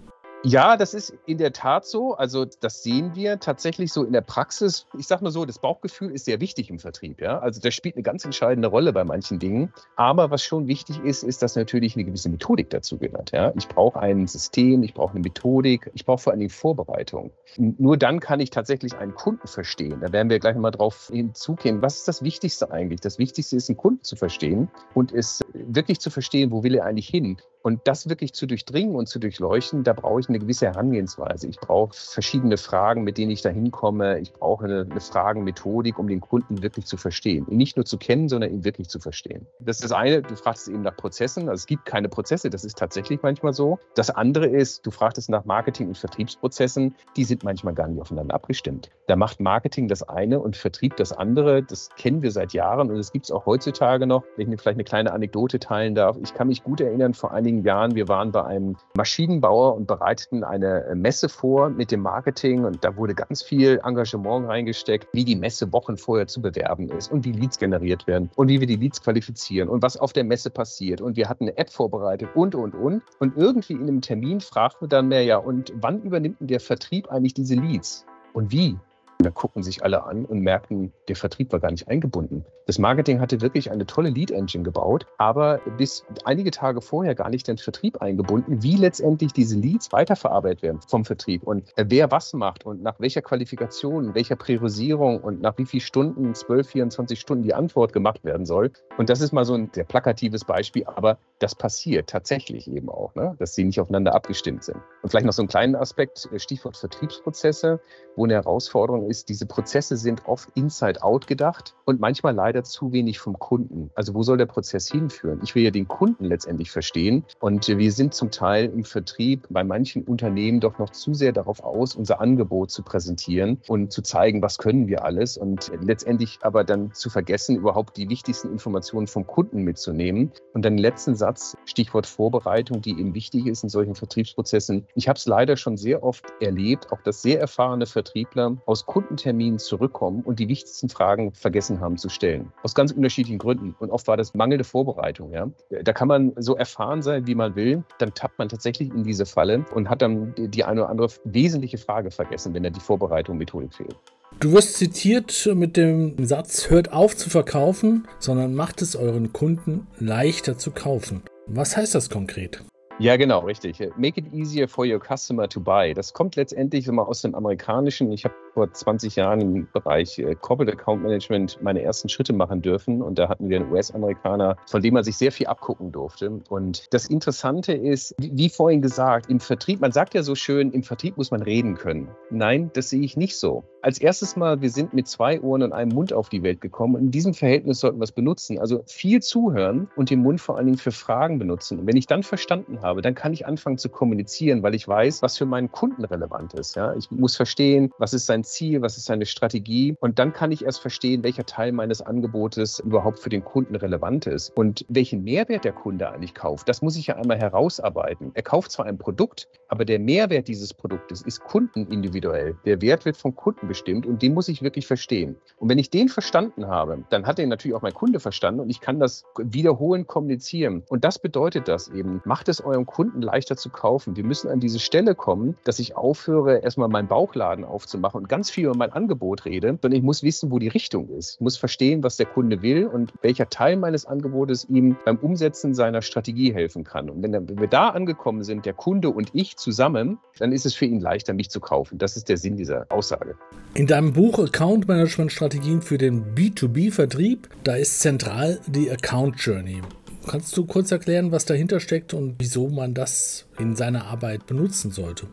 Ja, 0.49 0.79
das 0.79 0.95
ist 0.95 1.13
in 1.27 1.37
der 1.37 1.53
Tat 1.53 1.85
so. 1.85 2.15
Also 2.15 2.47
das 2.47 2.83
sehen 2.83 3.15
wir 3.15 3.39
tatsächlich 3.39 3.93
so 3.93 4.03
in 4.03 4.15
der 4.15 4.23
Praxis. 4.23 4.87
Ich 4.97 5.07
sage 5.07 5.23
mal 5.23 5.31
so, 5.31 5.45
das 5.45 5.59
Bauchgefühl 5.59 6.11
ist 6.11 6.25
sehr 6.25 6.41
wichtig 6.41 6.71
im 6.71 6.79
Vertrieb. 6.79 7.21
Ja? 7.21 7.39
Also 7.41 7.61
das 7.61 7.75
spielt 7.75 7.97
eine 7.97 8.03
ganz 8.03 8.25
entscheidende 8.25 8.69
Rolle 8.69 8.95
bei 8.95 9.05
manchen 9.05 9.39
Dingen. 9.39 9.75
Aber 9.97 10.31
was 10.31 10.43
schon 10.43 10.67
wichtig 10.67 11.01
ist, 11.05 11.23
ist, 11.23 11.43
dass 11.43 11.55
natürlich 11.55 11.97
eine 11.97 12.05
gewisse 12.07 12.31
Methodik 12.31 12.71
dazu 12.71 12.97
gehört. 12.97 13.33
Ja? 13.33 13.53
Ich 13.57 13.69
brauche 13.69 14.01
ein 14.01 14.27
System, 14.27 14.83
ich 14.83 14.95
brauche 14.95 15.11
eine 15.11 15.21
Methodik, 15.21 15.91
ich 15.93 16.07
brauche 16.07 16.23
vor 16.23 16.33
allen 16.33 16.41
Dingen 16.41 16.51
Vorbereitung. 16.51 17.31
Nur 17.59 17.99
dann 17.99 18.19
kann 18.19 18.41
ich 18.41 18.49
tatsächlich 18.49 18.97
einen 18.97 19.15
Kunden 19.15 19.47
verstehen. 19.47 20.01
Da 20.01 20.13
werden 20.13 20.31
wir 20.31 20.39
gleich 20.39 20.57
mal 20.57 20.71
drauf 20.71 21.11
hinzugehen. 21.13 21.83
Was 21.83 21.99
ist 21.99 22.09
das 22.09 22.23
Wichtigste 22.23 22.71
eigentlich? 22.71 23.01
Das 23.01 23.19
Wichtigste 23.19 23.55
ist, 23.55 23.69
einen 23.69 23.77
Kunden 23.77 24.03
zu 24.03 24.17
verstehen 24.17 24.71
und 24.95 25.13
es 25.13 25.45
wirklich 25.53 26.01
zu 26.01 26.09
verstehen, 26.09 26.51
wo 26.53 26.63
will 26.63 26.75
er 26.75 26.87
eigentlich 26.87 27.09
hin. 27.09 27.37
Und 27.63 27.81
das 27.85 28.09
wirklich 28.09 28.33
zu 28.35 28.47
durchdringen 28.47 28.95
und 28.95 29.09
zu 29.09 29.19
durchleuchten, 29.19 29.85
da 29.85 29.93
brauche 29.93 30.21
ich 30.21 30.29
eine 30.29 30.39
gewisse 30.39 30.67
Herangehensweise. 30.67 31.49
Ich 31.49 31.59
brauche 31.59 31.95
verschiedene 31.95 32.57
Fragen, 32.57 33.05
mit 33.05 33.19
denen 33.19 33.31
ich 33.31 33.43
da 33.43 33.51
hinkomme. 33.51 34.21
Ich 34.21 34.33
brauche 34.33 34.65
eine, 34.65 34.87
eine 34.89 35.01
Fragenmethodik, 35.01 35.99
um 35.99 36.09
den 36.09 36.21
Kunden 36.21 36.63
wirklich 36.63 36.87
zu 36.87 36.97
verstehen. 36.97 37.47
Ihn 37.49 37.57
nicht 37.57 37.77
nur 37.77 37.85
zu 37.85 37.99
kennen, 37.99 38.29
sondern 38.29 38.51
ihn 38.51 38.65
wirklich 38.65 38.89
zu 38.89 39.01
verstehen. 39.01 39.47
Das 39.61 39.77
ist 39.77 39.85
das 39.85 39.93
eine. 39.93 40.23
Du 40.23 40.35
fragst 40.37 40.69
eben 40.69 40.83
nach 40.83 40.97
Prozessen. 40.97 41.49
Also 41.49 41.61
es 41.61 41.67
gibt 41.67 41.85
keine 41.85 42.09
Prozesse. 42.09 42.51
Das 42.51 42.65
ist 42.65 42.79
tatsächlich 42.79 43.21
manchmal 43.23 43.53
so. 43.53 43.79
Das 43.95 44.11
andere 44.11 44.47
ist, 44.47 44.87
du 44.87 44.91
fragtest 44.91 45.29
nach 45.29 45.45
Marketing- 45.45 45.89
und 45.89 45.99
Vertriebsprozessen. 45.99 46.95
Die 47.17 47.25
sind 47.25 47.45
manchmal 47.45 47.75
gar 47.75 47.89
nicht 47.89 48.01
aufeinander 48.01 48.35
abgestimmt. 48.35 48.91
Da 49.07 49.17
macht 49.17 49.41
Marketing 49.41 49.89
das 49.89 50.03
eine 50.03 50.41
und 50.41 50.57
Vertrieb 50.57 50.97
das 50.97 51.13
andere. 51.13 51.63
Das 51.63 51.91
kennen 51.97 52.23
wir 52.23 52.31
seit 52.31 52.53
Jahren 52.53 52.91
und 52.91 52.97
es 52.97 53.13
gibt 53.13 53.27
es 53.27 53.31
auch 53.31 53.47
heutzutage 53.47 54.07
noch. 54.07 54.25
Wenn 54.37 54.53
ich 54.53 54.61
vielleicht 54.61 54.77
eine 54.77 54.85
kleine 54.85 55.13
Anekdote 55.13 55.59
teilen 55.59 55.95
darf. 55.95 56.17
Ich 56.23 56.35
kann 56.35 56.49
mich 56.49 56.63
gut 56.63 56.81
erinnern, 56.81 57.15
vor 57.15 57.33
einigen 57.33 57.58
einigen 57.59 57.67
Jahren. 57.67 57.95
Wir 57.95 58.09
waren 58.09 58.33
bei 58.33 58.45
einem 58.45 58.77
Maschinenbauer 58.97 59.75
und 59.75 59.87
bereiteten 59.87 60.45
eine 60.45 60.93
Messe 60.95 61.29
vor 61.29 61.71
mit 61.71 61.91
dem 61.91 62.01
Marketing 62.01 62.65
und 62.65 62.85
da 62.85 62.97
wurde 62.97 63.15
ganz 63.15 63.43
viel 63.43 63.81
Engagement 63.85 64.49
reingesteckt, 64.49 65.09
wie 65.13 65.25
die 65.25 65.37
Messe 65.37 65.73
Wochen 65.73 65.97
vorher 65.97 66.27
zu 66.27 66.41
bewerben 66.41 66.89
ist 66.91 67.11
und 67.11 67.25
wie 67.25 67.33
Leads 67.33 67.59
generiert 67.59 68.07
werden 68.07 68.31
und 68.37 68.49
wie 68.49 68.61
wir 68.61 68.67
die 68.67 68.77
Leads 68.77 69.03
qualifizieren 69.03 69.69
und 69.69 69.83
was 69.83 69.97
auf 69.97 70.13
der 70.13 70.25
Messe 70.25 70.51
passiert. 70.51 71.01
Und 71.01 71.17
wir 71.17 71.29
hatten 71.29 71.45
eine 71.45 71.57
App 71.59 71.71
vorbereitet 71.71 72.31
und, 72.35 72.55
und, 72.55 72.75
und. 72.75 73.03
Und 73.19 73.37
irgendwie 73.37 73.75
in 73.75 73.83
einem 73.83 74.01
Termin 74.01 74.41
fragten 74.41 74.83
wir 74.83 74.89
dann 74.89 75.09
mehr, 75.09 75.25
ja, 75.25 75.39
und 75.39 75.73
wann 75.77 76.03
übernimmt 76.03 76.41
denn 76.41 76.49
der 76.49 76.61
Vertrieb 76.61 77.11
eigentlich 77.11 77.35
diese 77.35 77.55
Leads? 77.55 78.07
Und 78.33 78.53
wie? 78.53 78.77
Da 79.21 79.31
gucken 79.31 79.65
sich 79.65 79.83
alle 79.83 80.05
an 80.05 80.25
und 80.25 80.41
merken, 80.41 80.93
der 81.09 81.17
Vertrieb 81.17 81.51
war 81.53 81.59
gar 81.59 81.73
nicht 81.73 81.89
eingebunden. 81.89 82.45
Das 82.67 82.79
Marketing 82.79 83.21
hatte 83.21 83.41
wirklich 83.41 83.71
eine 83.71 83.85
tolle 83.85 84.11
Lead-Engine 84.11 84.63
gebaut, 84.63 85.07
aber 85.17 85.61
bis 85.77 86.05
einige 86.25 86.51
Tage 86.53 86.81
vorher 86.81 87.15
gar 87.15 87.29
nicht 87.29 87.49
den 87.49 87.59
Vertrieb 87.59 88.01
eingebunden, 88.01 88.63
wie 88.63 88.77
letztendlich 88.77 89.33
diese 89.33 89.57
Leads 89.57 89.91
weiterverarbeitet 89.91 90.63
werden 90.63 90.81
vom 90.87 91.05
Vertrieb 91.05 91.43
und 91.43 91.73
wer 91.77 92.11
was 92.13 92.33
macht 92.33 92.65
und 92.65 92.83
nach 92.83 93.01
welcher 93.01 93.23
Qualifikation, 93.23 94.15
welcher 94.15 94.37
Priorisierung 94.37 95.21
und 95.21 95.41
nach 95.41 95.59
wie 95.59 95.65
vielen 95.65 95.81
Stunden, 95.81 96.35
12, 96.35 96.69
24 96.69 97.19
Stunden 97.19 97.43
die 97.43 97.55
Antwort 97.55 97.93
gemacht 97.93 98.23
werden 98.23 98.47
soll. 98.47 98.71
Und 98.99 99.09
das 99.11 99.21
ist 99.21 99.33
mal 99.33 99.45
so 99.45 99.55
ein 99.55 99.71
sehr 99.73 99.85
plakatives 99.85 100.45
Beispiel, 100.45 100.85
aber 100.85 101.19
das 101.41 101.55
passiert 101.55 102.11
tatsächlich 102.11 102.71
eben 102.71 102.89
auch, 102.89 103.15
ne? 103.15 103.35
dass 103.39 103.55
sie 103.55 103.65
nicht 103.65 103.81
aufeinander 103.81 104.15
abgestimmt 104.15 104.63
sind. 104.63 104.79
Und 105.03 105.09
vielleicht 105.09 105.27
noch 105.27 105.33
so 105.33 105.43
einen 105.43 105.49
kleinen 105.49 105.75
Aspekt, 105.75 106.29
Stichwort 106.37 106.77
Vertriebsprozesse, 106.77 107.81
wo 108.15 108.25
eine 108.25 108.35
Herausforderung 108.35 109.08
ist, 109.09 109.29
diese 109.29 109.47
Prozesse 109.47 109.97
sind 109.97 110.27
oft 110.27 110.49
inside-out 110.55 111.27
gedacht 111.27 111.75
und 111.85 112.01
manchmal 112.01 112.35
leider 112.35 112.63
zu 112.63 112.93
wenig 112.93 113.19
vom 113.19 113.39
Kunden. 113.39 113.91
Also 113.95 114.15
wo 114.15 114.23
soll 114.23 114.37
der 114.37 114.47
Prozess 114.47 114.89
hinführen? 114.91 115.41
Ich 115.43 115.55
will 115.55 115.65
ja 115.65 115.71
den 115.71 115.89
Kunden 115.89 116.25
letztendlich 116.25 116.71
verstehen 116.71 117.25
und 117.41 117.67
wir 117.67 117.93
sind 117.93 118.15
zum 118.15 118.31
Teil 118.31 118.67
im 118.67 118.85
Vertrieb 118.85 119.47
bei 119.51 119.65
manchen 119.65 120.05
Unternehmen 120.05 120.61
doch 120.61 120.79
noch 120.79 120.91
zu 120.91 121.15
sehr 121.15 121.33
darauf 121.33 121.63
aus, 121.65 121.95
unser 121.95 122.21
Angebot 122.21 122.71
zu 122.71 122.83
präsentieren 122.83 123.61
und 123.67 123.93
zu 123.93 124.03
zeigen, 124.03 124.43
was 124.43 124.59
können 124.59 124.87
wir 124.87 125.05
alles 125.05 125.37
und 125.37 125.73
letztendlich 125.81 126.39
aber 126.43 126.65
dann 126.65 126.93
zu 126.93 127.11
vergessen, 127.11 127.57
überhaupt 127.57 127.97
die 127.97 128.09
wichtigsten 128.09 128.51
Informationen 128.51 129.07
vom 129.07 129.27
Kunden 129.27 129.63
mitzunehmen. 129.63 130.33
Und 130.53 130.65
dann 130.65 130.77
letzten 130.77 131.15
Satz, 131.15 131.57
Stichwort 131.65 132.07
Vorbereitung, 132.07 132.83
die 132.83 132.99
eben 132.99 133.15
wichtig 133.15 133.47
ist 133.47 133.63
in 133.63 133.69
solchen 133.69 133.95
Vertriebsprozessen. 133.95 134.87
Ich 134.95 135.09
habe 135.09 135.17
es 135.17 135.27
leider 135.27 135.57
schon 135.57 135.77
sehr 135.77 136.03
oft 136.03 136.27
erlebt, 136.41 136.93
auch 136.93 137.01
dass 137.03 137.23
sehr 137.23 137.41
erfahrene 137.41 137.87
Vertriebler 137.87 138.57
aus 138.67 138.85
Kunden 138.87 138.98
Kundentermin 138.99 139.61
zurückkommen 139.61 140.23
und 140.25 140.41
die 140.41 140.49
wichtigsten 140.49 140.89
Fragen 140.89 141.33
vergessen 141.33 141.81
haben 141.81 141.97
zu 141.99 142.09
stellen. 142.09 142.53
Aus 142.65 142.75
ganz 142.75 142.91
unterschiedlichen 142.91 143.39
Gründen. 143.39 143.77
Und 143.79 143.91
oft 143.91 144.09
war 144.09 144.17
das 144.17 144.35
mangelnde 144.35 144.65
Vorbereitung. 144.65 145.33
Ja? 145.33 145.49
Da 145.71 145.93
kann 145.93 146.09
man 146.09 146.33
so 146.37 146.57
erfahren 146.57 147.01
sein, 147.01 147.29
wie 147.29 147.37
man 147.37 147.55
will. 147.55 147.85
Dann 147.99 148.13
tappt 148.13 148.41
man 148.41 148.49
tatsächlich 148.49 148.91
in 148.91 149.05
diese 149.05 149.25
Falle 149.25 149.65
und 149.73 149.89
hat 149.89 150.03
dann 150.03 150.35
die 150.37 150.65
eine 150.65 150.81
oder 150.81 150.91
andere 150.91 151.09
wesentliche 151.23 151.79
Frage 151.79 152.11
vergessen, 152.11 152.55
wenn 152.55 152.65
da 152.65 152.71
die 152.71 152.81
Vorbereitung 152.81 153.39
Methodik 153.39 153.73
fehlt. 153.73 153.97
Du 154.41 154.51
wirst 154.51 154.77
zitiert 154.77 155.49
mit 155.55 155.77
dem 155.77 156.17
Satz, 156.27 156.69
hört 156.69 156.93
auf 156.93 157.17
zu 157.17 157.31
verkaufen, 157.31 158.09
sondern 158.19 158.55
macht 158.55 158.83
es 158.83 158.97
euren 158.97 159.33
Kunden 159.33 159.87
leichter 160.01 160.59
zu 160.59 160.73
kaufen. 160.73 161.23
Was 161.47 161.77
heißt 161.77 161.95
das 161.95 162.11
konkret? 162.11 162.65
Ja, 163.01 163.17
genau, 163.17 163.41
richtig. 163.41 163.79
Make 163.97 164.19
it 164.21 164.33
easier 164.33 164.67
for 164.67 164.85
your 164.85 164.99
customer 164.99 165.49
to 165.49 165.61
buy. 165.61 165.95
Das 165.95 166.13
kommt 166.13 166.35
letztendlich 166.35 166.89
immer 166.89 167.07
aus 167.07 167.23
dem 167.23 167.37
Amerikanischen. 167.37 168.11
Ich 168.11 168.25
habe 168.25 168.35
vor 168.55 168.73
20 168.73 169.15
Jahren 169.15 169.41
im 169.41 169.69
Bereich 169.73 170.19
äh, 170.19 170.35
Corporate 170.35 170.73
Account 170.73 171.05
Management 171.05 171.63
meine 171.63 171.81
ersten 171.81 172.09
Schritte 172.09 172.33
machen 172.33 172.61
dürfen. 172.61 173.01
Und 173.01 173.17
da 173.17 173.29
hatten 173.29 173.49
wir 173.49 173.61
einen 173.61 173.71
US-Amerikaner, 173.71 174.57
von 174.67 174.83
dem 174.83 174.95
man 174.95 175.05
sich 175.05 175.17
sehr 175.17 175.31
viel 175.31 175.47
abgucken 175.47 175.93
durfte. 175.93 176.41
Und 176.49 176.93
das 176.93 177.07
Interessante 177.07 177.73
ist, 177.73 178.17
wie 178.19 178.49
vorhin 178.49 178.83
gesagt, 178.83 179.31
im 179.31 179.39
Vertrieb, 179.39 179.81
man 179.81 179.93
sagt 179.93 180.15
ja 180.15 180.25
so 180.25 180.35
schön, 180.35 180.73
im 180.73 180.83
Vertrieb 180.83 181.17
muss 181.17 181.31
man 181.31 181.43
reden 181.43 181.77
können. 181.77 182.09
Nein, 182.31 182.73
das 182.75 182.91
sehe 182.91 183.03
ich 183.03 183.17
nicht 183.17 183.39
so. 183.39 183.63
Als 183.81 184.01
erstes 184.01 184.35
mal, 184.35 184.61
wir 184.61 184.71
sind 184.71 184.93
mit 184.93 185.07
zwei 185.07 185.41
Ohren 185.41 185.63
und 185.63 185.73
einem 185.73 185.93
Mund 185.93 186.13
auf 186.13 186.29
die 186.29 186.43
Welt 186.43 186.61
gekommen. 186.61 186.97
Und 186.97 187.03
in 187.03 187.11
diesem 187.13 187.33
Verhältnis 187.33 187.79
sollten 187.79 188.01
wir 188.01 188.05
es 188.05 188.13
benutzen. 188.13 188.59
Also 188.59 188.83
viel 188.87 189.23
zuhören 189.23 189.89
und 189.95 190.11
den 190.11 190.21
Mund 190.21 190.41
vor 190.41 190.57
allen 190.57 190.67
Dingen 190.67 190.79
für 190.79 190.91
Fragen 190.91 191.39
benutzen. 191.39 191.79
Und 191.79 191.87
wenn 191.87 191.97
ich 191.97 192.09
dann 192.09 192.25
verstanden 192.25 192.83
habe, 192.83 193.03
dann 193.03 193.15
kann 193.15 193.33
ich 193.33 193.47
anfangen 193.47 193.79
zu 193.79 193.89
kommunizieren, 193.89 194.65
weil 194.65 194.75
ich 194.75 194.89
weiß, 194.89 195.23
was 195.23 195.39
für 195.39 195.47
meinen 195.47 195.71
Kunden 195.71 196.05
relevant 196.05 196.55
ist. 196.55 196.75
Ja? 196.75 196.93
Ich 196.95 197.11
muss 197.13 197.37
verstehen, 197.37 197.93
was 197.99 198.13
ist 198.15 198.27
sein 198.27 198.43
Ziel, 198.43 198.83
was 198.83 198.97
ist 198.97 199.05
seine 199.05 199.27
Strategie. 199.27 199.95
Und 200.01 200.19
dann 200.19 200.33
kann 200.33 200.51
ich 200.51 200.65
erst 200.65 200.81
verstehen, 200.81 201.23
welcher 201.23 201.47
Teil 201.47 201.71
meines 201.71 202.03
Angebotes 202.03 202.81
überhaupt 202.81 203.21
für 203.21 203.31
den 203.31 203.45
Kunden 203.45 203.77
relevant 203.77 204.27
ist 204.27 204.51
und 204.57 204.85
welchen 204.89 205.23
Mehrwert 205.23 205.65
der 205.65 205.73
Kunde 205.73 206.11
eigentlich 206.11 206.35
kauft. 206.35 206.69
Das 206.69 206.83
muss 206.83 206.97
ich 206.97 207.07
ja 207.07 207.17
einmal 207.17 207.39
herausarbeiten. 207.39 208.33
Er 208.35 208.43
kauft 208.43 208.73
zwar 208.73 208.87
ein 208.87 208.99
Produkt, 208.99 209.49
aber 209.69 209.85
der 209.85 210.01
Mehrwert 210.01 210.49
dieses 210.49 210.75
Produktes 210.75 211.23
ist 211.23 211.41
kundenindividuell. 211.45 212.57
Der 212.65 212.83
Wert 212.83 213.05
wird 213.05 213.17
vom 213.17 213.37
Kunden 213.37 213.68
bestimmt 213.69 214.07
und 214.07 214.23
den 214.23 214.35
muss 214.35 214.49
ich 214.49 214.63
wirklich 214.63 214.87
verstehen. 214.87 215.37
Und 215.59 215.69
wenn 215.69 215.79
ich 215.79 215.91
den 215.91 216.09
verstanden 216.09 216.67
habe, 216.67 217.05
dann 217.11 217.27
hat 217.27 217.39
den 217.39 217.49
natürlich 217.49 217.77
auch 217.77 217.83
mein 217.83 217.95
Kunde 217.95 218.19
verstanden 218.21 218.61
und 218.61 218.71
ich 218.71 218.81
kann 218.81 218.99
das 218.99 219.25
wiederholen 219.37 220.07
kommunizieren. 220.07 220.83
Und 220.89 221.05
das 221.05 221.19
bedeutet 221.19 221.69
das 221.69 221.89
eben, 221.89 222.21
macht 222.25 222.49
es 222.49 222.61
eurem 222.61 222.87
Kunden 222.87 223.23
leichter 223.23 223.57
zu 223.57 223.71
kaufen. 223.71 224.17
Wir 224.17 224.25
müssen 224.25 224.49
an 224.49 224.61
diese 224.61 224.81
Stelle 224.81 225.15
kommen, 225.15 225.57
dass 225.65 225.79
ich 225.79 225.97
aufhöre, 225.97 226.59
erstmal 226.59 226.89
meinen 226.89 227.09
Bauchladen 227.09 227.65
aufzumachen 227.65 228.23
und 228.23 228.29
ganz 228.29 228.51
viel 228.51 228.65
über 228.65 228.77
mein 228.77 228.93
Angebot 228.93 229.45
rede, 229.45 229.79
sondern 229.81 229.93
ich 229.93 230.03
muss 230.03 230.23
wissen, 230.23 230.51
wo 230.51 230.59
die 230.59 230.69
Richtung 230.69 231.09
ist. 231.11 231.35
Ich 231.35 231.41
muss 231.41 231.57
verstehen, 231.57 232.03
was 232.03 232.17
der 232.17 232.27
Kunde 232.27 232.63
will 232.63 232.87
und 232.87 233.13
welcher 233.23 233.49
Teil 233.49 233.77
meines 233.77 234.07
Angebotes 234.07 234.67
ihm 234.69 234.97
beim 235.05 235.19
Umsetzen 235.19 235.75
seiner 235.75 236.03
Strategie 236.03 236.53
helfen 236.53 236.85
kann. 236.85 237.11
Und 237.11 237.23
wenn, 237.23 237.33
wenn 237.33 237.61
wir 237.61 237.69
da 237.69 237.89
angekommen 237.91 238.43
sind, 238.43 238.67
der 238.67 238.73
Kunde 238.73 239.11
und 239.11 239.31
ich 239.35 239.57
zusammen, 239.57 240.19
dann 240.39 240.53
ist 240.53 240.67
es 240.67 240.75
für 240.75 240.87
ihn 240.87 241.01
leichter, 241.01 241.35
mich 241.35 241.51
zu 241.51 241.61
kaufen. 241.61 241.99
Das 241.99 242.17
ist 242.17 242.29
der 242.29 242.37
Sinn 242.37 242.57
dieser 242.57 242.87
Aussage. 242.89 243.37
In 243.75 243.87
deinem 243.87 244.13
Buch 244.13 244.39
Account 244.39 244.89
Management 244.89 245.33
Strategien 245.33 245.83
für 245.83 245.99
den 245.99 246.35
B2B-Vertrieb, 246.35 247.49
da 247.65 247.77
ist 247.77 248.01
zentral 248.01 248.59
die 248.67 248.91
Account 248.91 249.41
Journey. 249.41 249.83
Kannst 250.27 250.57
du 250.57 250.67
kurz 250.67 250.91
erklären, 250.91 251.33
was 251.33 251.45
dahinter 251.45 251.81
steckt 251.81 252.13
und 252.13 252.35
wieso 252.39 252.69
man 252.69 252.93
das 252.93 253.47
in 253.59 253.77
seiner 253.77 254.07
Arbeit 254.07 254.47
benutzen 254.47 254.91
sollte? 254.91 255.27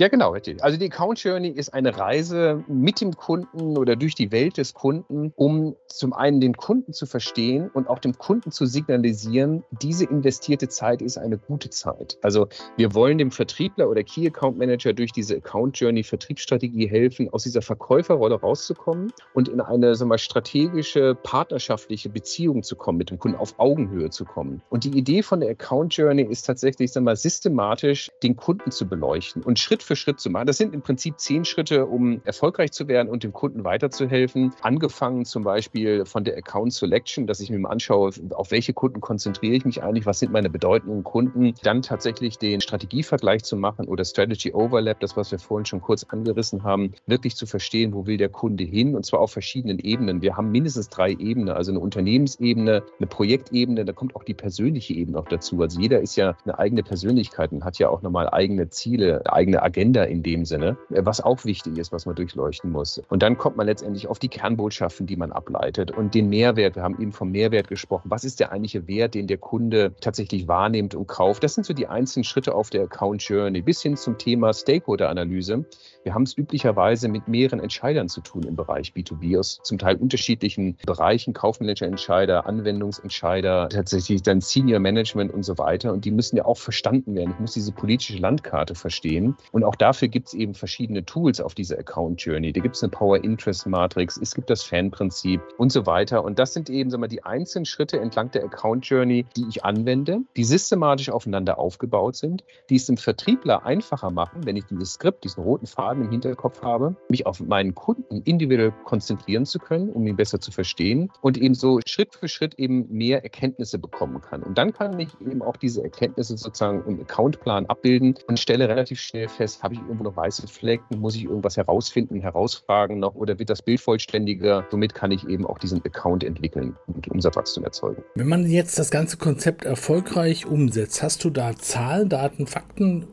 Ja, 0.00 0.08
genau, 0.08 0.30
richtig. 0.30 0.64
Also 0.64 0.78
die 0.78 0.86
Account 0.86 1.22
Journey 1.22 1.48
ist 1.48 1.74
eine 1.74 1.98
Reise 1.98 2.64
mit 2.68 3.02
dem 3.02 3.14
Kunden 3.14 3.76
oder 3.76 3.96
durch 3.96 4.14
die 4.14 4.32
Welt 4.32 4.56
des 4.56 4.72
Kunden, 4.72 5.34
um 5.36 5.76
zum 5.88 6.14
einen 6.14 6.40
den 6.40 6.56
Kunden 6.56 6.94
zu 6.94 7.04
verstehen 7.04 7.68
und 7.74 7.86
auch 7.86 7.98
dem 7.98 8.16
Kunden 8.16 8.50
zu 8.50 8.64
signalisieren, 8.64 9.62
diese 9.82 10.06
investierte 10.06 10.68
Zeit 10.68 11.02
ist 11.02 11.18
eine 11.18 11.36
gute 11.36 11.68
Zeit. 11.68 12.16
Also 12.22 12.48
wir 12.78 12.94
wollen 12.94 13.18
dem 13.18 13.30
Vertriebler 13.30 13.90
oder 13.90 14.02
Key 14.02 14.26
Account 14.26 14.56
Manager 14.56 14.94
durch 14.94 15.12
diese 15.12 15.36
Account 15.36 15.78
Journey 15.78 16.02
Vertriebsstrategie 16.02 16.88
helfen, 16.88 17.28
aus 17.28 17.42
dieser 17.42 17.60
Verkäuferrolle 17.60 18.40
rauszukommen 18.40 19.12
und 19.34 19.48
in 19.48 19.60
eine 19.60 19.94
sagen 19.96 20.10
wir, 20.10 20.16
strategische, 20.16 21.14
partnerschaftliche 21.14 22.08
Beziehung 22.08 22.62
zu 22.62 22.74
kommen, 22.74 22.96
mit 22.96 23.10
dem 23.10 23.18
Kunden 23.18 23.36
auf 23.36 23.58
Augenhöhe 23.58 24.08
zu 24.08 24.24
kommen. 24.24 24.62
Und 24.70 24.84
die 24.84 24.96
Idee 24.96 25.22
von 25.22 25.40
der 25.40 25.50
Account 25.50 25.94
Journey 25.94 26.22
ist 26.22 26.46
tatsächlich 26.46 26.90
sagen 26.90 27.04
wir, 27.04 27.16
systematisch 27.16 28.10
den 28.22 28.36
Kunden 28.36 28.70
zu 28.70 28.88
beleuchten 28.88 29.42
und 29.42 29.58
Schritt 29.58 29.82
für 29.89 29.89
Schritt 29.96 30.20
zu 30.20 30.30
machen. 30.30 30.46
Das 30.46 30.56
sind 30.56 30.74
im 30.74 30.82
Prinzip 30.82 31.18
zehn 31.18 31.44
Schritte, 31.44 31.86
um 31.86 32.20
erfolgreich 32.24 32.72
zu 32.72 32.88
werden 32.88 33.08
und 33.08 33.24
dem 33.24 33.32
Kunden 33.32 33.64
weiterzuhelfen. 33.64 34.52
Angefangen 34.62 35.24
zum 35.24 35.44
Beispiel 35.44 36.04
von 36.04 36.24
der 36.24 36.36
Account 36.36 36.72
Selection, 36.72 37.26
dass 37.26 37.40
ich 37.40 37.50
mir 37.50 37.58
mal 37.58 37.70
anschaue, 37.70 38.10
auf 38.30 38.50
welche 38.50 38.72
Kunden 38.72 39.00
konzentriere 39.00 39.54
ich 39.54 39.64
mich 39.64 39.82
eigentlich, 39.82 40.06
was 40.06 40.18
sind 40.18 40.32
meine 40.32 40.50
bedeutenden 40.50 41.04
Kunden. 41.04 41.54
Dann 41.62 41.82
tatsächlich 41.82 42.38
den 42.38 42.60
Strategievergleich 42.60 43.42
zu 43.44 43.56
machen 43.56 43.86
oder 43.86 44.04
Strategy 44.04 44.52
Overlap, 44.52 45.00
das, 45.00 45.16
was 45.16 45.30
wir 45.30 45.38
vorhin 45.38 45.66
schon 45.66 45.80
kurz 45.80 46.04
angerissen 46.04 46.62
haben, 46.62 46.92
wirklich 47.06 47.36
zu 47.36 47.46
verstehen, 47.46 47.92
wo 47.94 48.06
will 48.06 48.16
der 48.16 48.28
Kunde 48.28 48.64
hin 48.64 48.94
und 48.94 49.04
zwar 49.04 49.20
auf 49.20 49.32
verschiedenen 49.32 49.78
Ebenen. 49.78 50.22
Wir 50.22 50.36
haben 50.36 50.50
mindestens 50.50 50.88
drei 50.88 51.12
Ebenen, 51.12 51.50
also 51.50 51.72
eine 51.72 51.80
Unternehmensebene, 51.80 52.82
eine 52.98 53.06
Projektebene, 53.06 53.84
da 53.84 53.92
kommt 53.92 54.16
auch 54.16 54.24
die 54.24 54.34
persönliche 54.34 54.94
Ebene 54.94 55.16
noch 55.16 55.28
dazu. 55.28 55.60
Also 55.60 55.80
jeder 55.80 56.00
ist 56.00 56.16
ja 56.16 56.36
eine 56.44 56.58
eigene 56.58 56.82
Persönlichkeit 56.82 57.52
und 57.52 57.64
hat 57.64 57.78
ja 57.78 57.88
auch 57.88 58.02
nochmal 58.02 58.28
eigene 58.30 58.68
Ziele, 58.70 59.22
eigene 59.30 59.62
Agenda 59.62 59.79
Agenda 59.80 60.04
in 60.04 60.22
dem 60.22 60.44
Sinne, 60.44 60.76
äh, 60.90 61.00
was 61.04 61.22
auch 61.22 61.46
wichtig 61.46 61.78
ist, 61.78 61.90
was 61.90 62.04
man 62.04 62.14
durchleuchten 62.14 62.70
muss. 62.70 63.00
Und 63.08 63.22
dann 63.22 63.38
kommt 63.38 63.56
man 63.56 63.66
letztendlich 63.66 64.08
auf 64.08 64.18
die 64.18 64.28
Kernbotschaften, 64.28 65.06
die 65.06 65.16
man 65.16 65.32
ableitet 65.32 65.90
und 65.90 66.14
den 66.14 66.28
Mehrwert. 66.28 66.76
Wir 66.76 66.82
haben 66.82 67.00
eben 67.00 67.12
vom 67.12 67.30
Mehrwert 67.30 67.68
gesprochen. 67.68 68.10
Was 68.10 68.24
ist 68.24 68.40
der 68.40 68.52
eigentliche 68.52 68.86
Wert, 68.86 69.14
den 69.14 69.26
der 69.26 69.38
Kunde 69.38 69.94
tatsächlich 70.02 70.48
wahrnimmt 70.48 70.94
und 70.94 71.06
kauft? 71.06 71.42
Das 71.42 71.54
sind 71.54 71.64
so 71.64 71.72
die 71.72 71.86
einzelnen 71.86 72.24
Schritte 72.24 72.54
auf 72.54 72.68
der 72.68 72.82
Account 72.82 73.22
Journey 73.22 73.62
bis 73.62 73.80
hin 73.80 73.96
zum 73.96 74.18
Thema 74.18 74.52
Stakeholder-Analyse. 74.52 75.64
Wir 76.02 76.14
haben 76.14 76.22
es 76.22 76.36
üblicherweise 76.36 77.08
mit 77.08 77.28
mehreren 77.28 77.60
Entscheidern 77.60 78.08
zu 78.08 78.22
tun 78.22 78.44
im 78.44 78.56
Bereich 78.56 78.92
B2B 78.96 79.38
aus 79.38 79.60
zum 79.62 79.76
Teil 79.76 79.96
unterschiedlichen 79.96 80.78
Bereichen, 80.86 81.34
kaufmännischer 81.34 81.86
Entscheider, 81.86 82.46
Anwendungsentscheider, 82.46 83.68
tatsächlich 83.68 84.22
dann 84.22 84.40
Senior 84.40 84.80
Management 84.80 85.32
und 85.32 85.42
so 85.42 85.58
weiter. 85.58 85.92
Und 85.92 86.06
die 86.06 86.10
müssen 86.10 86.38
ja 86.38 86.46
auch 86.46 86.56
verstanden 86.56 87.14
werden. 87.14 87.32
Ich 87.32 87.38
muss 87.38 87.52
diese 87.52 87.72
politische 87.72 88.16
Landkarte 88.16 88.74
verstehen. 88.74 89.36
Und 89.52 89.62
auch 89.62 89.76
dafür 89.76 90.08
gibt 90.08 90.28
es 90.28 90.34
eben 90.34 90.54
verschiedene 90.54 91.04
Tools 91.04 91.38
auf 91.38 91.54
dieser 91.54 91.78
Account 91.78 92.22
Journey. 92.22 92.54
Da 92.54 92.60
gibt 92.60 92.76
es 92.76 92.82
eine 92.82 92.90
Power 92.90 93.22
Interest 93.22 93.66
Matrix, 93.66 94.16
es 94.16 94.34
gibt 94.34 94.48
das 94.48 94.62
Fan-Prinzip 94.62 95.42
und 95.58 95.70
so 95.70 95.84
weiter. 95.84 96.24
Und 96.24 96.38
das 96.38 96.54
sind 96.54 96.70
eben 96.70 96.88
sagen 96.88 97.02
wir, 97.02 97.08
die 97.08 97.24
einzelnen 97.24 97.66
Schritte 97.66 98.00
entlang 98.00 98.30
der 98.30 98.44
Account 98.44 98.86
Journey, 98.86 99.26
die 99.36 99.44
ich 99.50 99.66
anwende, 99.66 100.20
die 100.34 100.44
systematisch 100.44 101.10
aufeinander 101.10 101.58
aufgebaut 101.58 102.16
sind, 102.16 102.42
die 102.70 102.76
es 102.76 102.86
dem 102.86 102.96
Vertriebler 102.96 103.66
einfacher 103.66 104.10
machen, 104.10 104.46
wenn 104.46 104.56
ich 104.56 104.64
dieses 104.64 104.94
Skript, 104.94 105.24
diesen 105.24 105.42
roten 105.42 105.66
Faden 105.66 105.89
Faden 105.90 106.04
im 106.04 106.10
Hinterkopf 106.10 106.62
habe, 106.62 106.94
mich 107.08 107.26
auf 107.26 107.40
meinen 107.40 107.74
Kunden 107.74 108.22
individuell 108.22 108.72
konzentrieren 108.84 109.44
zu 109.44 109.58
können, 109.58 109.90
um 109.90 110.06
ihn 110.06 110.14
besser 110.14 110.40
zu 110.40 110.52
verstehen 110.52 111.10
und 111.20 111.36
eben 111.36 111.54
so 111.54 111.80
Schritt 111.84 112.14
für 112.14 112.28
Schritt 112.28 112.54
eben 112.58 112.86
mehr 112.90 113.24
Erkenntnisse 113.24 113.78
bekommen 113.78 114.20
kann. 114.20 114.42
Und 114.44 114.56
dann 114.56 114.72
kann 114.72 114.98
ich 115.00 115.08
eben 115.20 115.42
auch 115.42 115.56
diese 115.56 115.82
Erkenntnisse 115.82 116.36
sozusagen 116.36 116.84
im 116.86 117.00
Accountplan 117.00 117.66
abbilden 117.66 118.14
und 118.28 118.38
stelle 118.38 118.68
relativ 118.68 119.00
schnell 119.00 119.28
fest, 119.28 119.64
habe 119.64 119.74
ich 119.74 119.80
irgendwo 119.80 120.04
noch 120.04 120.16
weiße 120.16 120.46
Flecken, 120.46 121.00
muss 121.00 121.16
ich 121.16 121.24
irgendwas 121.24 121.56
herausfinden, 121.56 122.20
herausfragen 122.20 123.00
noch 123.00 123.16
oder 123.16 123.38
wird 123.40 123.50
das 123.50 123.62
Bild 123.62 123.80
vollständiger? 123.80 124.66
Somit 124.70 124.94
kann 124.94 125.10
ich 125.10 125.26
eben 125.26 125.44
auch 125.44 125.58
diesen 125.58 125.84
Account 125.84 126.22
entwickeln 126.22 126.76
und 126.86 127.08
Umsatzwachstum 127.08 127.64
erzeugen. 127.64 128.04
Wenn 128.14 128.28
man 128.28 128.46
jetzt 128.46 128.78
das 128.78 128.92
ganze 128.92 129.16
Konzept 129.16 129.64
erfolgreich 129.64 130.46
umsetzt, 130.46 131.02
hast 131.02 131.24
du 131.24 131.30
da 131.30 131.56
Zahlen, 131.56 132.08
Daten, 132.08 132.46
Fakten, 132.46 133.08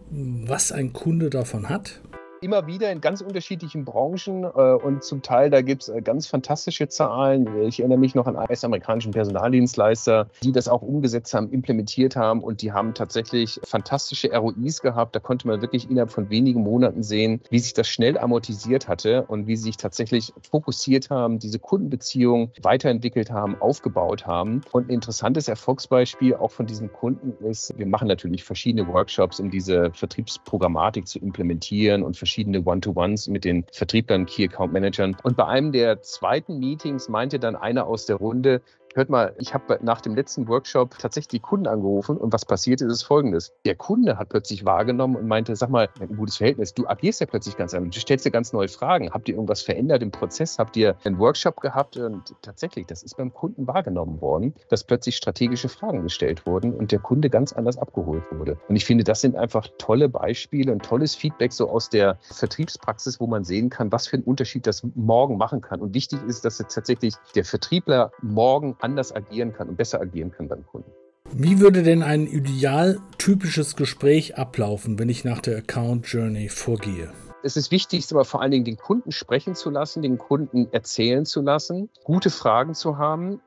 was 0.47 0.71
ein 0.71 0.93
Kunde 0.93 1.31
davon 1.31 1.69
hat? 1.69 2.01
Immer 2.41 2.67
wieder 2.67 2.91
in 2.91 3.01
ganz 3.01 3.21
unterschiedlichen 3.21 3.85
Branchen 3.85 4.43
äh, 4.43 4.47
und 4.47 5.03
zum 5.03 5.21
Teil, 5.21 5.49
da 5.49 5.61
gibt 5.61 5.83
es 5.83 5.89
äh, 5.89 6.01
ganz 6.01 6.27
fantastische 6.27 6.87
Zahlen. 6.87 7.47
Ich 7.63 7.79
erinnere 7.79 7.97
mich 7.97 8.15
noch 8.15 8.27
an 8.27 8.35
einen 8.35 8.57
amerikanischen 8.63 9.11
Personaldienstleister, 9.11 10.29
die 10.43 10.51
das 10.51 10.67
auch 10.67 10.81
umgesetzt 10.81 11.33
haben, 11.33 11.51
implementiert 11.51 12.15
haben 12.15 12.41
und 12.41 12.61
die 12.61 12.71
haben 12.71 12.93
tatsächlich 12.93 13.59
fantastische 13.63 14.31
ROIs 14.35 14.81
gehabt. 14.81 15.15
Da 15.15 15.19
konnte 15.19 15.47
man 15.47 15.61
wirklich 15.61 15.89
innerhalb 15.89 16.11
von 16.11 16.29
wenigen 16.29 16.61
Monaten 16.61 17.03
sehen, 17.03 17.41
wie 17.49 17.59
sich 17.59 17.73
das 17.73 17.87
schnell 17.87 18.17
amortisiert 18.17 18.87
hatte 18.87 19.23
und 19.23 19.47
wie 19.47 19.55
sie 19.55 19.63
sich 19.63 19.77
tatsächlich 19.77 20.33
fokussiert 20.49 21.09
haben, 21.09 21.39
diese 21.39 21.59
Kundenbeziehung 21.59 22.51
weiterentwickelt 22.61 23.31
haben, 23.31 23.59
aufgebaut 23.59 24.25
haben. 24.25 24.61
Und 24.71 24.87
ein 24.87 24.93
interessantes 24.93 25.47
Erfolgsbeispiel 25.47 26.35
auch 26.35 26.51
von 26.51 26.65
diesem 26.65 26.91
Kunden 26.91 27.33
ist, 27.45 27.77
wir 27.77 27.85
machen 27.85 28.07
natürlich 28.07 28.43
verschiedene 28.43 28.87
Workshops, 28.87 29.39
um 29.39 29.49
diese 29.49 29.91
Vertriebsprogrammatik 29.93 31.07
zu 31.07 31.19
implementieren 31.19 32.03
und 32.03 32.15
verschiedene 32.17 32.26
One-to-Ones 32.65 33.27
mit 33.27 33.45
den 33.45 33.65
Vertrieblern, 33.71 34.25
Key 34.25 34.45
Account 34.45 34.73
Managern. 34.73 35.15
Und 35.23 35.37
bei 35.37 35.45
einem 35.45 35.71
der 35.71 36.01
zweiten 36.01 36.59
Meetings 36.59 37.09
meinte 37.09 37.39
dann 37.39 37.55
einer 37.55 37.87
aus 37.87 38.05
der 38.05 38.17
Runde, 38.17 38.61
hört 38.97 39.09
mal, 39.09 39.33
ich 39.37 39.53
habe 39.53 39.79
nach 39.81 40.01
dem 40.01 40.15
letzten 40.15 40.47
Workshop 40.47 40.97
tatsächlich 40.97 41.27
die 41.27 41.39
Kunden 41.39 41.67
angerufen 41.67 42.17
und 42.17 42.33
was 42.33 42.45
passiert 42.45 42.81
ist, 42.81 42.91
ist 42.91 43.03
folgendes. 43.03 43.53
Der 43.65 43.75
Kunde 43.75 44.17
hat 44.17 44.29
plötzlich 44.29 44.65
wahrgenommen 44.65 45.15
und 45.15 45.27
meinte, 45.27 45.55
sag 45.55 45.69
mal, 45.69 45.87
ein 45.99 46.17
gutes 46.17 46.37
Verhältnis, 46.37 46.73
du 46.73 46.87
agierst 46.87 47.21
ja 47.21 47.27
plötzlich 47.27 47.55
ganz 47.55 47.73
anders, 47.73 47.93
du 47.93 47.99
stellst 47.99 48.25
dir 48.25 48.31
ganz 48.31 48.53
neue 48.53 48.67
Fragen. 48.67 49.11
Habt 49.11 49.29
ihr 49.29 49.35
irgendwas 49.35 49.61
verändert 49.61 50.01
im 50.01 50.11
Prozess? 50.11 50.57
Habt 50.57 50.75
ihr 50.75 50.95
einen 51.03 51.19
Workshop 51.19 51.61
gehabt? 51.61 51.97
Und 51.97 52.35
tatsächlich, 52.41 52.87
das 52.87 53.03
ist 53.03 53.17
beim 53.17 53.33
Kunden 53.33 53.67
wahrgenommen 53.67 54.19
worden, 54.19 54.55
dass 54.69 54.83
plötzlich 54.83 55.15
strategische 55.15 55.69
Fragen 55.69 56.01
gestellt 56.03 56.45
wurden 56.45 56.73
und 56.73 56.91
der 56.91 56.99
Kunde 56.99 57.29
ganz 57.29 57.53
anders 57.53 57.77
abgeholt 57.77 58.23
wurde. 58.31 58.57
Und 58.67 58.75
ich 58.75 58.85
finde, 58.85 59.03
das 59.03 59.21
sind 59.21 59.35
einfach 59.35 59.67
tolle 59.77 60.09
Beispiele 60.09 60.71
und 60.71 60.83
tolles 60.83 61.15
Feedback 61.15 61.53
so 61.53 61.69
aus 61.69 61.89
der 61.89 62.17
Vertriebspraxis, 62.21 63.19
wo 63.19 63.27
man 63.27 63.43
sehen 63.43 63.69
kann, 63.69 63.91
was 63.91 64.07
für 64.07 64.15
einen 64.15 64.23
Unterschied 64.23 64.65
das 64.65 64.83
morgen 64.95 65.37
machen 65.37 65.61
kann. 65.61 65.81
Und 65.81 65.93
wichtig 65.93 66.19
ist, 66.27 66.45
dass 66.45 66.57
jetzt 66.57 66.73
tatsächlich 66.73 67.13
der 67.35 67.45
Vertriebler 67.45 68.11
morgen 68.21 68.75
anders 68.87 69.13
agieren 69.13 69.53
kann 69.53 69.67
und 69.67 69.75
besser 69.75 69.99
agieren 69.99 70.31
kann 70.31 70.47
beim 70.47 70.65
Kunden. 70.65 70.89
Wie 71.33 71.59
würde 71.59 71.83
denn 71.83 72.03
ein 72.03 72.25
ideal 72.25 72.99
typisches 73.17 73.75
Gespräch 73.75 74.37
ablaufen, 74.37 74.97
wenn 74.97 75.09
ich 75.09 75.25
nach 75.25 75.41
der 75.41 75.57
Account 75.57 76.07
Journey 76.07 76.47
vorgehe? 76.47 77.11
Es 77.43 77.57
ist 77.57 77.69
wichtig, 77.69 78.07
aber 78.11 78.23
vor 78.23 78.41
allen 78.41 78.51
Dingen 78.51 78.63
den 78.63 78.77
Kunden 78.77 79.11
sprechen 79.11 79.53
zu 79.53 79.69
lassen, 79.69 80.01
den 80.01 80.17
Kunden 80.17 80.69
erzählen 80.71 81.25
zu 81.25 81.41
lassen, 81.41 81.89
gute 82.05 82.29
Fragen 82.29 82.75
zu 82.75 82.97
haben. 82.97 83.41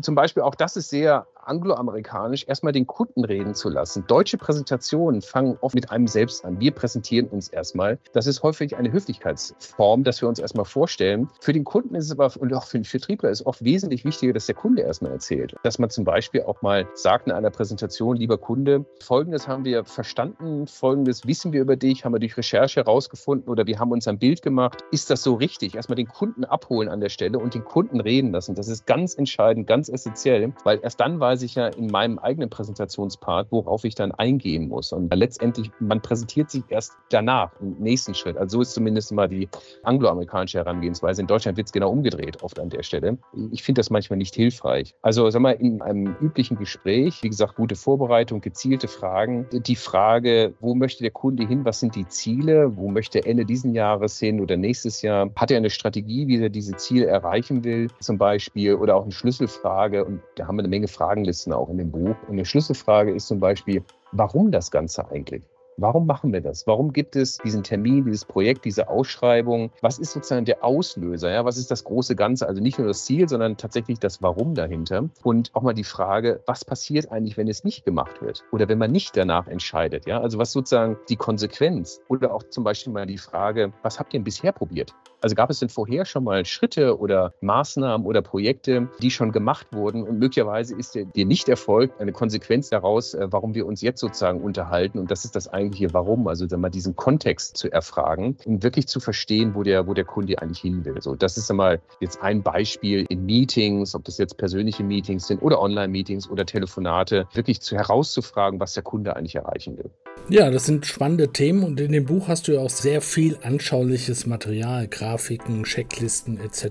Zum 0.00 0.14
Beispiel 0.14 0.42
auch 0.42 0.54
das 0.54 0.76
ist 0.76 0.88
sehr 0.88 1.26
angloamerikanisch, 1.46 2.44
erstmal 2.46 2.72
den 2.72 2.86
Kunden 2.86 3.24
reden 3.24 3.54
zu 3.54 3.68
lassen. 3.68 4.04
Deutsche 4.06 4.38
Präsentationen 4.38 5.22
fangen 5.22 5.58
oft 5.60 5.74
mit 5.74 5.90
einem 5.90 6.06
selbst 6.06 6.44
an. 6.44 6.60
Wir 6.60 6.70
präsentieren 6.72 7.28
uns 7.28 7.48
erstmal. 7.48 7.98
Das 8.12 8.26
ist 8.26 8.42
häufig 8.42 8.76
eine 8.76 8.92
Höflichkeitsform, 8.92 10.04
dass 10.04 10.20
wir 10.20 10.28
uns 10.28 10.38
erstmal 10.38 10.64
vorstellen. 10.64 11.28
Für 11.40 11.52
den 11.52 11.64
Kunden 11.64 11.94
ist 11.94 12.06
es 12.06 12.12
aber, 12.12 12.30
und 12.38 12.52
auch 12.54 12.64
für 12.64 12.78
den 12.78 12.84
Vertriebler 12.84 13.30
ist 13.30 13.46
oft 13.46 13.64
wesentlich 13.64 14.04
wichtiger, 14.04 14.32
dass 14.32 14.46
der 14.46 14.54
Kunde 14.54 14.82
erstmal 14.82 15.12
erzählt. 15.12 15.54
Dass 15.62 15.78
man 15.78 15.90
zum 15.90 16.04
Beispiel 16.04 16.42
auch 16.42 16.62
mal 16.62 16.86
sagt 16.94 17.26
in 17.26 17.32
einer 17.32 17.50
Präsentation, 17.50 18.16
lieber 18.16 18.38
Kunde, 18.38 18.84
folgendes 19.02 19.48
haben 19.48 19.64
wir 19.64 19.84
verstanden, 19.84 20.66
folgendes 20.66 21.26
wissen 21.26 21.52
wir 21.52 21.60
über 21.62 21.76
dich, 21.76 22.04
haben 22.04 22.12
wir 22.12 22.20
durch 22.20 22.36
Recherche 22.36 22.80
herausgefunden 22.80 23.48
oder 23.48 23.66
wir 23.66 23.78
haben 23.78 23.92
uns 23.92 24.08
ein 24.08 24.18
Bild 24.18 24.42
gemacht. 24.42 24.84
Ist 24.90 25.10
das 25.10 25.22
so 25.22 25.34
richtig? 25.34 25.74
Erstmal 25.74 25.96
den 25.96 26.08
Kunden 26.08 26.44
abholen 26.44 26.88
an 26.88 27.00
der 27.00 27.08
Stelle 27.08 27.38
und 27.38 27.54
den 27.54 27.64
Kunden 27.64 28.00
reden 28.00 28.32
lassen. 28.32 28.54
Das 28.54 28.68
ist 28.68 28.86
ganz 28.86 29.14
entscheidend, 29.14 29.66
ganz 29.66 29.88
essentiell, 29.88 30.52
weil 30.64 30.80
erst 30.82 31.00
dann 31.00 31.20
weiß 31.20 31.39
ich 31.42 31.54
ja 31.54 31.68
in 31.68 31.86
meinem 31.86 32.18
eigenen 32.18 32.50
Präsentationspart, 32.50 33.48
worauf 33.50 33.84
ich 33.84 33.94
dann 33.94 34.12
eingehen 34.12 34.68
muss. 34.68 34.92
Und 34.92 35.14
letztendlich, 35.14 35.70
man 35.80 36.00
präsentiert 36.00 36.50
sich 36.50 36.62
erst 36.68 36.92
danach, 37.10 37.50
im 37.60 37.76
nächsten 37.78 38.14
Schritt. 38.14 38.36
Also 38.36 38.58
so 38.58 38.62
ist 38.62 38.74
zumindest 38.74 39.12
immer 39.12 39.28
die 39.28 39.48
angloamerikanische 39.82 40.58
Herangehensweise. 40.58 41.20
In 41.20 41.26
Deutschland 41.26 41.56
wird 41.56 41.68
es 41.68 41.72
genau 41.72 41.90
umgedreht, 41.90 42.42
oft 42.42 42.58
an 42.58 42.70
der 42.70 42.82
Stelle. 42.82 43.18
Ich 43.52 43.62
finde 43.62 43.80
das 43.80 43.90
manchmal 43.90 44.18
nicht 44.18 44.34
hilfreich. 44.34 44.94
Also 45.02 45.28
sag 45.30 45.40
mal, 45.40 45.52
in 45.52 45.82
einem 45.82 46.16
üblichen 46.20 46.56
Gespräch, 46.56 47.22
wie 47.22 47.28
gesagt, 47.28 47.56
gute 47.56 47.76
Vorbereitung, 47.76 48.40
gezielte 48.40 48.88
Fragen. 48.88 49.46
Die 49.52 49.76
Frage, 49.76 50.54
wo 50.60 50.74
möchte 50.74 51.02
der 51.02 51.10
Kunde 51.10 51.46
hin? 51.46 51.64
Was 51.64 51.80
sind 51.80 51.94
die 51.94 52.06
Ziele? 52.08 52.76
Wo 52.76 52.88
möchte 52.88 53.24
Ende 53.24 53.44
dieses 53.44 53.72
Jahres 53.74 54.18
hin 54.18 54.40
oder 54.40 54.56
nächstes 54.56 55.02
Jahr? 55.02 55.30
Hat 55.36 55.50
er 55.50 55.58
eine 55.58 55.70
Strategie, 55.70 56.26
wie 56.26 56.42
er 56.42 56.48
diese 56.48 56.76
Ziele 56.76 57.06
erreichen 57.06 57.64
will, 57.64 57.88
zum 58.00 58.18
Beispiel? 58.18 58.74
Oder 58.74 58.96
auch 58.96 59.02
eine 59.02 59.12
Schlüsselfrage. 59.12 60.04
Und 60.04 60.20
da 60.36 60.46
haben 60.46 60.56
wir 60.56 60.60
eine 60.60 60.68
Menge 60.68 60.88
Fragen 60.88 61.19
Fragenlisten 61.20 61.52
auch 61.52 61.68
in 61.68 61.78
dem 61.78 61.90
Buch. 61.90 62.16
Und 62.26 62.32
eine 62.32 62.44
Schlüsselfrage 62.44 63.12
ist 63.12 63.26
zum 63.26 63.40
Beispiel, 63.40 63.82
warum 64.12 64.50
das 64.50 64.70
Ganze 64.70 65.08
eigentlich? 65.10 65.42
Warum 65.80 66.04
machen 66.04 66.30
wir 66.34 66.42
das? 66.42 66.66
Warum 66.66 66.92
gibt 66.92 67.16
es 67.16 67.38
diesen 67.38 67.62
Termin, 67.62 68.04
dieses 68.04 68.26
Projekt, 68.26 68.66
diese 68.66 68.90
Ausschreibung? 68.90 69.70
Was 69.80 69.98
ist 69.98 70.12
sozusagen 70.12 70.44
der 70.44 70.62
Auslöser? 70.62 71.30
Ja? 71.30 71.46
Was 71.46 71.56
ist 71.56 71.70
das 71.70 71.84
große 71.84 72.16
Ganze? 72.16 72.46
Also 72.46 72.60
nicht 72.60 72.78
nur 72.78 72.88
das 72.88 73.06
Ziel, 73.06 73.30
sondern 73.30 73.56
tatsächlich 73.56 73.98
das 73.98 74.20
Warum 74.20 74.54
dahinter. 74.54 75.08
Und 75.22 75.54
auch 75.54 75.62
mal 75.62 75.72
die 75.72 75.84
Frage, 75.84 76.42
was 76.44 76.66
passiert 76.66 77.10
eigentlich, 77.10 77.38
wenn 77.38 77.48
es 77.48 77.64
nicht 77.64 77.86
gemacht 77.86 78.20
wird? 78.20 78.44
Oder 78.52 78.68
wenn 78.68 78.76
man 78.76 78.92
nicht 78.92 79.16
danach 79.16 79.48
entscheidet? 79.48 80.06
Ja? 80.06 80.20
Also 80.20 80.36
was 80.36 80.52
sozusagen 80.52 80.98
die 81.08 81.16
Konsequenz? 81.16 82.02
Oder 82.08 82.34
auch 82.34 82.42
zum 82.42 82.62
Beispiel 82.62 82.92
mal 82.92 83.06
die 83.06 83.16
Frage, 83.16 83.72
was 83.82 83.98
habt 83.98 84.12
ihr 84.12 84.20
denn 84.20 84.24
bisher 84.24 84.52
probiert? 84.52 84.94
Also 85.22 85.34
gab 85.34 85.50
es 85.50 85.58
denn 85.58 85.68
vorher 85.68 86.04
schon 86.06 86.24
mal 86.24 86.44
Schritte 86.46 86.98
oder 86.98 87.34
Maßnahmen 87.40 88.06
oder 88.06 88.22
Projekte, 88.22 88.88
die 89.02 89.10
schon 89.10 89.32
gemacht 89.32 89.66
wurden 89.72 90.02
und 90.02 90.18
möglicherweise 90.18 90.74
ist 90.74 90.94
der, 90.94 91.04
der 91.04 91.26
Nichterfolg 91.26 91.92
eine 91.98 92.12
Konsequenz 92.12 92.70
daraus, 92.70 93.12
äh, 93.12 93.26
warum 93.30 93.54
wir 93.54 93.66
uns 93.66 93.82
jetzt 93.82 94.00
sozusagen 94.00 94.40
unterhalten 94.40 94.98
und 94.98 95.10
das 95.10 95.24
ist 95.24 95.36
das 95.36 95.48
eigentliche 95.70 95.94
Warum, 95.94 96.26
also 96.26 96.46
mal 96.56 96.68
diesen 96.68 96.96
Kontext 96.96 97.56
zu 97.56 97.70
erfragen 97.70 98.36
und 98.44 98.62
wirklich 98.62 98.88
zu 98.88 98.98
verstehen, 98.98 99.54
wo 99.54 99.62
der, 99.62 99.86
wo 99.86 99.94
der 99.94 100.04
Kunde 100.04 100.40
eigentlich 100.40 100.60
hin 100.60 100.84
will. 100.84 101.00
So, 101.00 101.14
das 101.14 101.36
ist 101.36 101.50
einmal 101.50 101.80
jetzt 102.00 102.20
ein 102.22 102.42
Beispiel 102.42 103.06
in 103.08 103.24
Meetings, 103.24 103.94
ob 103.94 104.04
das 104.04 104.18
jetzt 104.18 104.36
persönliche 104.36 104.82
Meetings 104.82 105.28
sind 105.28 105.42
oder 105.42 105.60
Online-Meetings 105.60 106.28
oder 106.28 106.44
Telefonate, 106.44 107.28
wirklich 107.34 107.60
zu 107.60 107.76
herauszufragen, 107.76 108.58
was 108.58 108.74
der 108.74 108.82
Kunde 108.82 109.14
eigentlich 109.16 109.36
erreichen 109.36 109.78
will. 109.78 109.90
Ja, 110.28 110.50
das 110.50 110.66
sind 110.66 110.86
spannende 110.86 111.32
Themen 111.32 111.62
und 111.62 111.80
in 111.80 111.92
dem 111.92 112.04
Buch 112.04 112.28
hast 112.28 112.48
du 112.48 112.52
ja 112.52 112.60
auch 112.60 112.70
sehr 112.70 113.00
viel 113.00 113.38
anschauliches 113.42 114.26
Material, 114.26 114.88
Grafiken, 114.88 115.64
Checklisten 115.64 116.38
etc. 116.40 116.64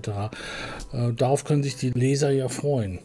Äh, 0.92 1.12
darauf 1.16 1.44
können 1.44 1.62
sich 1.62 1.76
die 1.76 1.90
Leser 1.90 2.30
ja 2.30 2.48
freuen. 2.48 3.00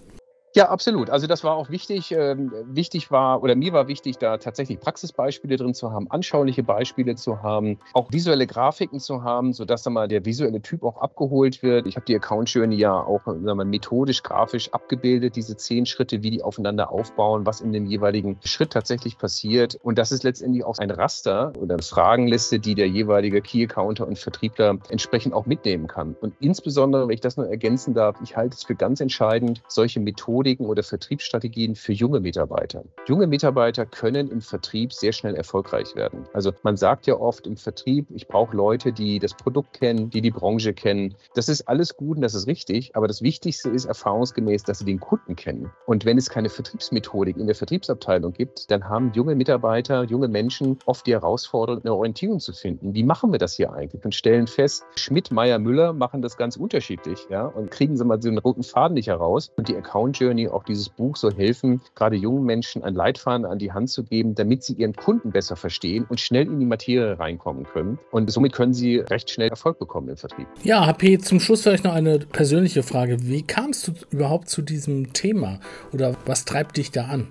Ja, 0.56 0.70
absolut. 0.70 1.10
Also 1.10 1.28
das 1.28 1.44
war 1.44 1.58
auch 1.58 1.70
wichtig. 1.70 2.14
Ähm, 2.14 2.50
wichtig 2.66 3.12
war, 3.12 3.44
oder 3.44 3.56
mir 3.56 3.74
war 3.74 3.90
wichtig, 3.90 4.20
da 4.20 4.38
tatsächlich 4.38 4.80
Praxisbeispiele 4.80 5.58
drin 5.58 5.74
zu 5.74 5.92
haben, 5.92 6.10
anschauliche 6.10 6.64
Beispiele 6.64 7.16
zu 7.16 7.44
haben, 7.44 7.78
auch 7.92 8.10
visuelle 8.14 8.48
Grafiken 8.48 9.02
zu 9.02 9.22
haben, 9.22 9.52
sodass 9.52 9.84
dann 9.84 9.92
mal 9.92 10.08
der 10.08 10.24
visuelle 10.24 10.62
Typ 10.62 10.84
auch 10.84 11.02
abgeholt 11.02 11.62
wird. 11.62 11.88
Ich 11.88 11.98
habe 11.98 12.06
die 12.06 12.16
Account 12.16 12.50
Journey 12.50 12.78
ja 12.78 12.94
auch 12.94 13.26
wir, 13.26 13.54
methodisch, 13.66 14.24
grafisch 14.24 14.72
abgebildet, 14.72 15.36
diese 15.36 15.58
zehn 15.58 15.86
Schritte, 15.86 16.24
wie 16.24 16.32
die 16.32 16.42
aufeinander 16.42 16.90
aufbauen, 16.90 17.46
was 17.46 17.60
in 17.60 17.74
dem 17.74 17.86
jeweiligen 17.86 18.38
Schritt 18.46 18.72
tatsächlich 18.72 19.18
passiert. 19.18 19.78
Und 19.84 19.98
das 19.98 20.14
ist 20.14 20.24
letztendlich 20.24 20.64
auch 20.64 20.78
ein 20.78 20.90
Raster 20.90 21.52
oder 21.60 21.74
eine 21.74 21.84
Fragenliste, 21.84 22.60
die 22.60 22.76
der 22.76 22.88
jeweilige 22.88 23.42
Key-Accounter 23.42 24.08
und 24.08 24.18
Vertriebler 24.18 24.78
entsprechend 24.88 25.34
auch 25.34 25.48
mitnehmen 25.48 25.88
kann. 25.88 26.16
Und 26.22 26.34
insbesondere, 26.40 27.10
wenn 27.10 27.16
ich 27.16 27.20
das 27.20 27.36
nur 27.36 27.50
ergänzen 27.50 27.94
darf, 27.94 28.16
ich 28.24 28.38
halte 28.38 28.56
es 28.56 28.64
für 28.64 28.76
ganz 28.76 29.02
entscheidend, 29.02 29.62
solche 29.68 30.00
Methoden 30.00 30.45
Methodiken 30.46 30.68
oder 30.68 30.84
Vertriebsstrategien 30.84 31.76
für 31.76 31.92
junge 31.92 32.20
Mitarbeiter. 32.20 32.84
Junge 33.08 33.26
Mitarbeiter 33.26 33.86
können 33.86 34.30
im 34.30 34.42
Vertrieb 34.42 34.94
sehr 34.94 35.12
schnell 35.12 35.36
erfolgreich 35.36 35.96
werden. 35.96 36.28
Also 36.34 36.52
man 36.62 36.78
sagt 36.78 37.08
ja 37.08 37.16
oft 37.16 37.48
im 37.48 37.58
Vertrieb, 37.58 38.06
ich 38.14 38.28
brauche 38.28 38.56
Leute, 38.56 38.94
die 38.94 39.18
das 39.18 39.34
Produkt 39.34 39.74
kennen, 39.74 40.12
die 40.12 40.22
die 40.22 40.30
Branche 40.30 40.74
kennen. 40.74 41.16
Das 41.34 41.50
ist 41.50 41.68
alles 41.68 41.98
gut 41.98 42.18
und 42.18 42.22
das 42.22 42.36
ist 42.36 42.46
richtig, 42.46 42.96
aber 42.96 43.08
das 43.08 43.24
Wichtigste 43.24 43.70
ist 43.70 43.86
erfahrungsgemäß, 43.86 44.64
dass 44.64 44.80
sie 44.80 44.86
den 44.86 45.00
Kunden 45.00 45.36
kennen. 45.36 45.72
Und 45.88 46.06
wenn 46.06 46.18
es 46.18 46.30
keine 46.30 46.50
Vertriebsmethodik 46.50 47.38
in 47.38 47.48
der 47.48 47.56
Vertriebsabteilung 47.56 48.34
gibt, 48.34 48.70
dann 48.70 48.88
haben 48.88 49.12
junge 49.14 49.34
Mitarbeiter, 49.34 50.04
junge 50.04 50.28
Menschen 50.28 50.78
oft 50.86 51.08
die 51.08 51.14
Herausforderung, 51.14 51.82
eine 51.84 51.94
Orientierung 51.96 52.40
zu 52.40 52.54
finden. 52.54 52.94
Wie 52.94 53.04
machen 53.04 53.32
wir 53.32 53.40
das 53.40 53.56
hier 53.56 53.74
eigentlich? 53.74 54.06
Und 54.06 54.14
stellen 54.14 54.46
fest, 54.46 54.84
Schmidt, 54.96 55.32
Meyer, 55.32 55.58
Müller 55.58 55.94
machen 55.94 56.22
das 56.22 56.38
ganz 56.38 56.56
unterschiedlich, 56.56 57.26
ja, 57.32 57.48
und 57.48 57.72
kriegen 57.72 57.98
sie 57.98 58.06
mal 58.06 58.22
so 58.22 58.30
einen 58.30 58.38
roten 58.38 58.64
Faden 58.64 58.94
nicht 58.94 59.08
heraus. 59.08 59.52
Und 59.58 59.70
die 59.70 59.76
Account 59.76 60.20
Journey 60.20 60.35
Company, 60.36 60.50
auch 60.50 60.64
dieses 60.64 60.90
Buch 60.90 61.16
soll 61.16 61.34
helfen, 61.34 61.82
gerade 61.96 62.16
jungen 62.16 62.44
Menschen 62.44 62.84
ein 62.84 62.94
Leitfaden 62.94 63.46
an 63.46 63.60
die 63.60 63.72
Hand 63.72 63.90
zu 63.90 64.04
geben, 64.04 64.36
damit 64.36 64.64
sie 64.64 64.74
ihren 64.74 64.94
Kunden 64.94 65.32
besser 65.32 65.56
verstehen 65.56 66.06
und 66.10 66.20
schnell 66.20 66.48
in 66.48 66.60
die 66.60 66.66
Materie 66.66 67.18
reinkommen 67.18 67.66
können. 67.66 68.00
Und 68.12 68.30
somit 68.32 68.54
können 68.54 68.74
sie 68.74 68.98
recht 68.98 69.30
schnell 69.30 69.50
Erfolg 69.50 69.80
bekommen 69.80 70.10
im 70.10 70.18
Vertrieb. 70.18 70.48
Ja, 70.64 70.86
HP, 70.86 71.20
zum 71.20 71.40
Schluss 71.40 71.62
vielleicht 71.62 71.84
noch 71.84 71.94
eine 71.94 72.20
persönliche 72.20 72.84
Frage. 72.84 73.18
Wie 73.22 73.44
kamst 73.44 73.88
du 73.88 73.94
überhaupt 74.10 74.50
zu 74.50 74.62
diesem 74.62 75.14
Thema 75.14 75.60
oder 75.94 76.16
was 76.26 76.46
treibt 76.46 76.78
dich 76.78 76.92
da 76.92 77.06
an? 77.06 77.30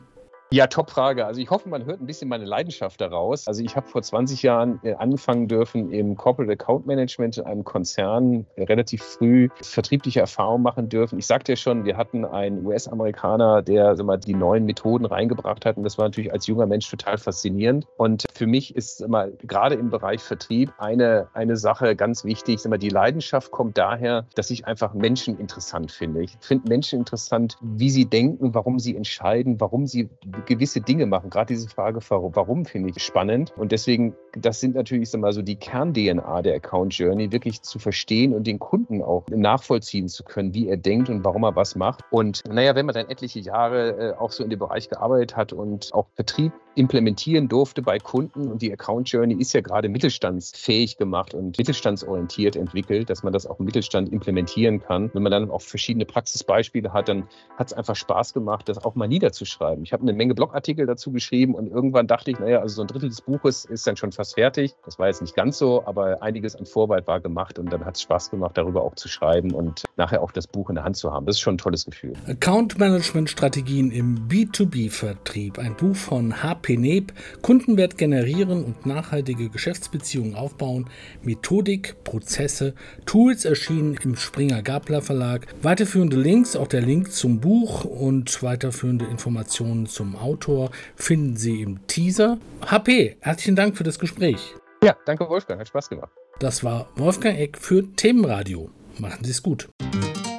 Ja, 0.50 0.68
Top-Frage. 0.68 1.26
Also 1.26 1.40
ich 1.40 1.50
hoffe, 1.50 1.68
man 1.68 1.84
hört 1.84 2.00
ein 2.00 2.06
bisschen 2.06 2.28
meine 2.28 2.44
Leidenschaft 2.44 3.00
daraus. 3.00 3.48
Also 3.48 3.64
ich 3.64 3.74
habe 3.74 3.88
vor 3.88 4.02
20 4.02 4.42
Jahren 4.42 4.78
äh, 4.84 4.94
angefangen 4.94 5.48
dürfen 5.48 5.90
im 5.90 6.16
Corporate 6.16 6.52
Account 6.52 6.86
Management 6.86 7.38
in 7.38 7.44
einem 7.44 7.64
Konzern 7.64 8.46
äh, 8.54 8.62
relativ 8.62 9.02
früh 9.02 9.48
vertriebliche 9.62 10.20
Erfahrungen 10.20 10.62
machen 10.62 10.88
dürfen. 10.88 11.18
Ich 11.18 11.26
sagte 11.26 11.52
ja 11.52 11.56
schon, 11.56 11.84
wir 11.84 11.96
hatten 11.96 12.24
einen 12.24 12.64
US-Amerikaner, 12.64 13.62
der 13.62 14.00
mal, 14.04 14.18
die 14.18 14.34
neuen 14.34 14.64
Methoden 14.64 15.06
reingebracht 15.06 15.64
hat 15.66 15.76
und 15.76 15.82
das 15.82 15.98
war 15.98 16.04
natürlich 16.04 16.32
als 16.32 16.46
junger 16.46 16.66
Mensch 16.66 16.88
total 16.88 17.18
faszinierend. 17.18 17.86
Und 17.96 18.24
für 18.32 18.46
mich 18.46 18.76
ist 18.76 19.06
mal, 19.08 19.32
gerade 19.42 19.74
im 19.74 19.90
Bereich 19.90 20.22
Vertrieb 20.22 20.72
eine, 20.78 21.28
eine 21.32 21.56
Sache 21.56 21.96
ganz 21.96 22.24
wichtig. 22.24 22.64
Mal, 22.64 22.78
die 22.78 22.90
Leidenschaft 22.90 23.50
kommt 23.50 23.76
daher, 23.76 24.26
dass 24.36 24.50
ich 24.50 24.66
einfach 24.66 24.94
Menschen 24.94 25.38
interessant 25.38 25.90
finde. 25.90 26.22
Ich 26.22 26.36
finde 26.40 26.68
Menschen 26.68 27.00
interessant, 27.00 27.56
wie 27.60 27.90
sie 27.90 28.04
denken, 28.04 28.54
warum 28.54 28.78
sie 28.78 28.94
entscheiden, 28.94 29.60
warum 29.60 29.86
sie 29.86 30.08
gewisse 30.46 30.80
Dinge 30.80 31.06
machen. 31.06 31.30
Gerade 31.30 31.54
diese 31.54 31.68
Frage, 31.68 32.00
warum, 32.08 32.64
finde 32.64 32.90
ich 32.90 33.02
spannend. 33.02 33.52
Und 33.56 33.72
deswegen, 33.72 34.14
das 34.32 34.60
sind 34.60 34.74
natürlich 34.74 35.12
mal 35.14 35.32
so 35.32 35.42
die 35.42 35.56
Kern-DNA 35.56 36.42
der 36.42 36.56
Account 36.56 36.94
Journey, 36.94 37.32
wirklich 37.32 37.62
zu 37.62 37.78
verstehen 37.78 38.34
und 38.34 38.46
den 38.46 38.58
Kunden 38.58 39.02
auch 39.02 39.24
nachvollziehen 39.28 40.08
zu 40.08 40.24
können, 40.24 40.54
wie 40.54 40.68
er 40.68 40.76
denkt 40.76 41.08
und 41.08 41.24
warum 41.24 41.44
er 41.44 41.54
was 41.56 41.76
macht. 41.76 42.02
Und 42.10 42.42
naja, 42.48 42.74
wenn 42.74 42.86
man 42.86 42.94
dann 42.94 43.08
etliche 43.08 43.40
Jahre 43.40 44.12
äh, 44.12 44.14
auch 44.14 44.32
so 44.32 44.42
in 44.42 44.50
dem 44.50 44.58
Bereich 44.58 44.88
gearbeitet 44.88 45.36
hat 45.36 45.52
und 45.52 45.92
auch 45.92 46.06
Vertrieb 46.14 46.52
implementieren 46.76 47.48
durfte 47.48 47.82
bei 47.82 47.98
Kunden 47.98 48.48
und 48.50 48.62
die 48.62 48.72
Account 48.72 49.08
Journey 49.10 49.34
ist 49.34 49.52
ja 49.52 49.60
gerade 49.60 49.88
mittelstandsfähig 49.88 50.96
gemacht 50.96 51.34
und 51.34 51.56
mittelstandsorientiert 51.56 52.56
entwickelt, 52.56 53.10
dass 53.10 53.22
man 53.22 53.32
das 53.32 53.46
auch 53.46 53.58
im 53.60 53.66
Mittelstand 53.66 54.10
implementieren 54.10 54.80
kann. 54.80 55.10
Wenn 55.12 55.22
man 55.22 55.32
dann 55.32 55.50
auch 55.50 55.62
verschiedene 55.62 56.04
Praxisbeispiele 56.04 56.92
hat, 56.92 57.08
dann 57.08 57.28
hat 57.56 57.68
es 57.68 57.72
einfach 57.72 57.96
Spaß 57.96 58.34
gemacht, 58.34 58.68
das 58.68 58.84
auch 58.84 58.94
mal 58.94 59.08
niederzuschreiben. 59.08 59.84
Ich 59.84 59.92
habe 59.92 60.02
eine 60.02 60.12
Menge 60.12 60.23
Blogartikel 60.32 60.86
dazu 60.86 61.12
geschrieben 61.12 61.54
und 61.54 61.70
irgendwann 61.70 62.06
dachte 62.06 62.30
ich, 62.30 62.38
naja, 62.38 62.60
also 62.60 62.76
so 62.76 62.82
ein 62.82 62.88
Drittel 62.88 63.08
des 63.08 63.20
Buches 63.20 63.64
ist 63.64 63.86
dann 63.86 63.96
schon 63.96 64.12
fast 64.12 64.34
fertig. 64.34 64.74
Das 64.84 64.98
war 64.98 65.08
jetzt 65.08 65.20
nicht 65.20 65.34
ganz 65.34 65.58
so, 65.58 65.84
aber 65.86 66.22
einiges 66.22 66.56
an 66.56 66.66
Vorarbeit 66.66 67.06
war 67.06 67.20
gemacht 67.20 67.58
und 67.58 67.72
dann 67.72 67.84
hat 67.84 67.96
es 67.96 68.02
Spaß 68.02 68.30
gemacht, 68.30 68.56
darüber 68.56 68.82
auch 68.82 68.94
zu 68.94 69.08
schreiben 69.08 69.52
und 69.52 69.84
nachher 69.96 70.22
auch 70.22 70.32
das 70.32 70.46
Buch 70.46 70.70
in 70.70 70.76
der 70.76 70.84
Hand 70.84 70.96
zu 70.96 71.12
haben. 71.12 71.26
Das 71.26 71.36
ist 71.36 71.40
schon 71.40 71.56
ein 71.56 71.58
tolles 71.58 71.84
Gefühl. 71.84 72.14
Account 72.26 72.78
Management 72.78 73.28
Strategien 73.28 73.90
im 73.90 74.28
B2B-Vertrieb. 74.28 75.58
Ein 75.58 75.76
Buch 75.76 75.96
von 75.96 76.42
HP 76.42 76.64
PNEP, 76.64 77.12
Kundenwert 77.42 77.98
generieren 77.98 78.64
und 78.64 78.86
nachhaltige 78.86 79.48
Geschäftsbeziehungen 79.50 80.34
aufbauen, 80.34 80.86
Methodik, 81.22 81.96
Prozesse, 82.04 82.74
Tools 83.06 83.44
erschienen 83.44 83.98
im 84.02 84.16
Springer 84.16 84.62
Gabler 84.62 85.02
Verlag. 85.02 85.46
Weiterführende 85.62 86.16
Links, 86.16 86.56
auch 86.56 86.68
der 86.68 86.80
Link 86.80 87.12
zum 87.12 87.40
Buch 87.40 87.84
und 87.84 88.42
weiterführende 88.42 89.04
Informationen 89.04 89.86
zum 89.86 90.13
Autor 90.16 90.70
finden 90.96 91.36
Sie 91.36 91.62
im 91.62 91.86
Teaser. 91.86 92.38
HP, 92.66 93.16
herzlichen 93.20 93.56
Dank 93.56 93.76
für 93.76 93.84
das 93.84 93.98
Gespräch. 93.98 94.54
Ja, 94.82 94.96
danke 95.06 95.28
Wolfgang, 95.28 95.60
hat 95.60 95.68
Spaß 95.68 95.88
gemacht. 95.88 96.10
Das 96.40 96.64
war 96.64 96.88
Wolfgang 96.96 97.38
Eck 97.38 97.58
für 97.58 97.82
Themenradio. 97.94 98.70
Machen 98.98 99.24
Sie 99.24 99.30
es 99.30 99.42
gut. 99.42 99.68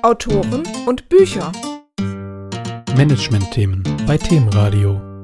Autoren 0.02 0.64
und 0.86 1.10
Bücher. 1.10 1.52
Management-Themen 2.96 3.84
bei 4.08 4.18
Themenradio. 4.18 5.15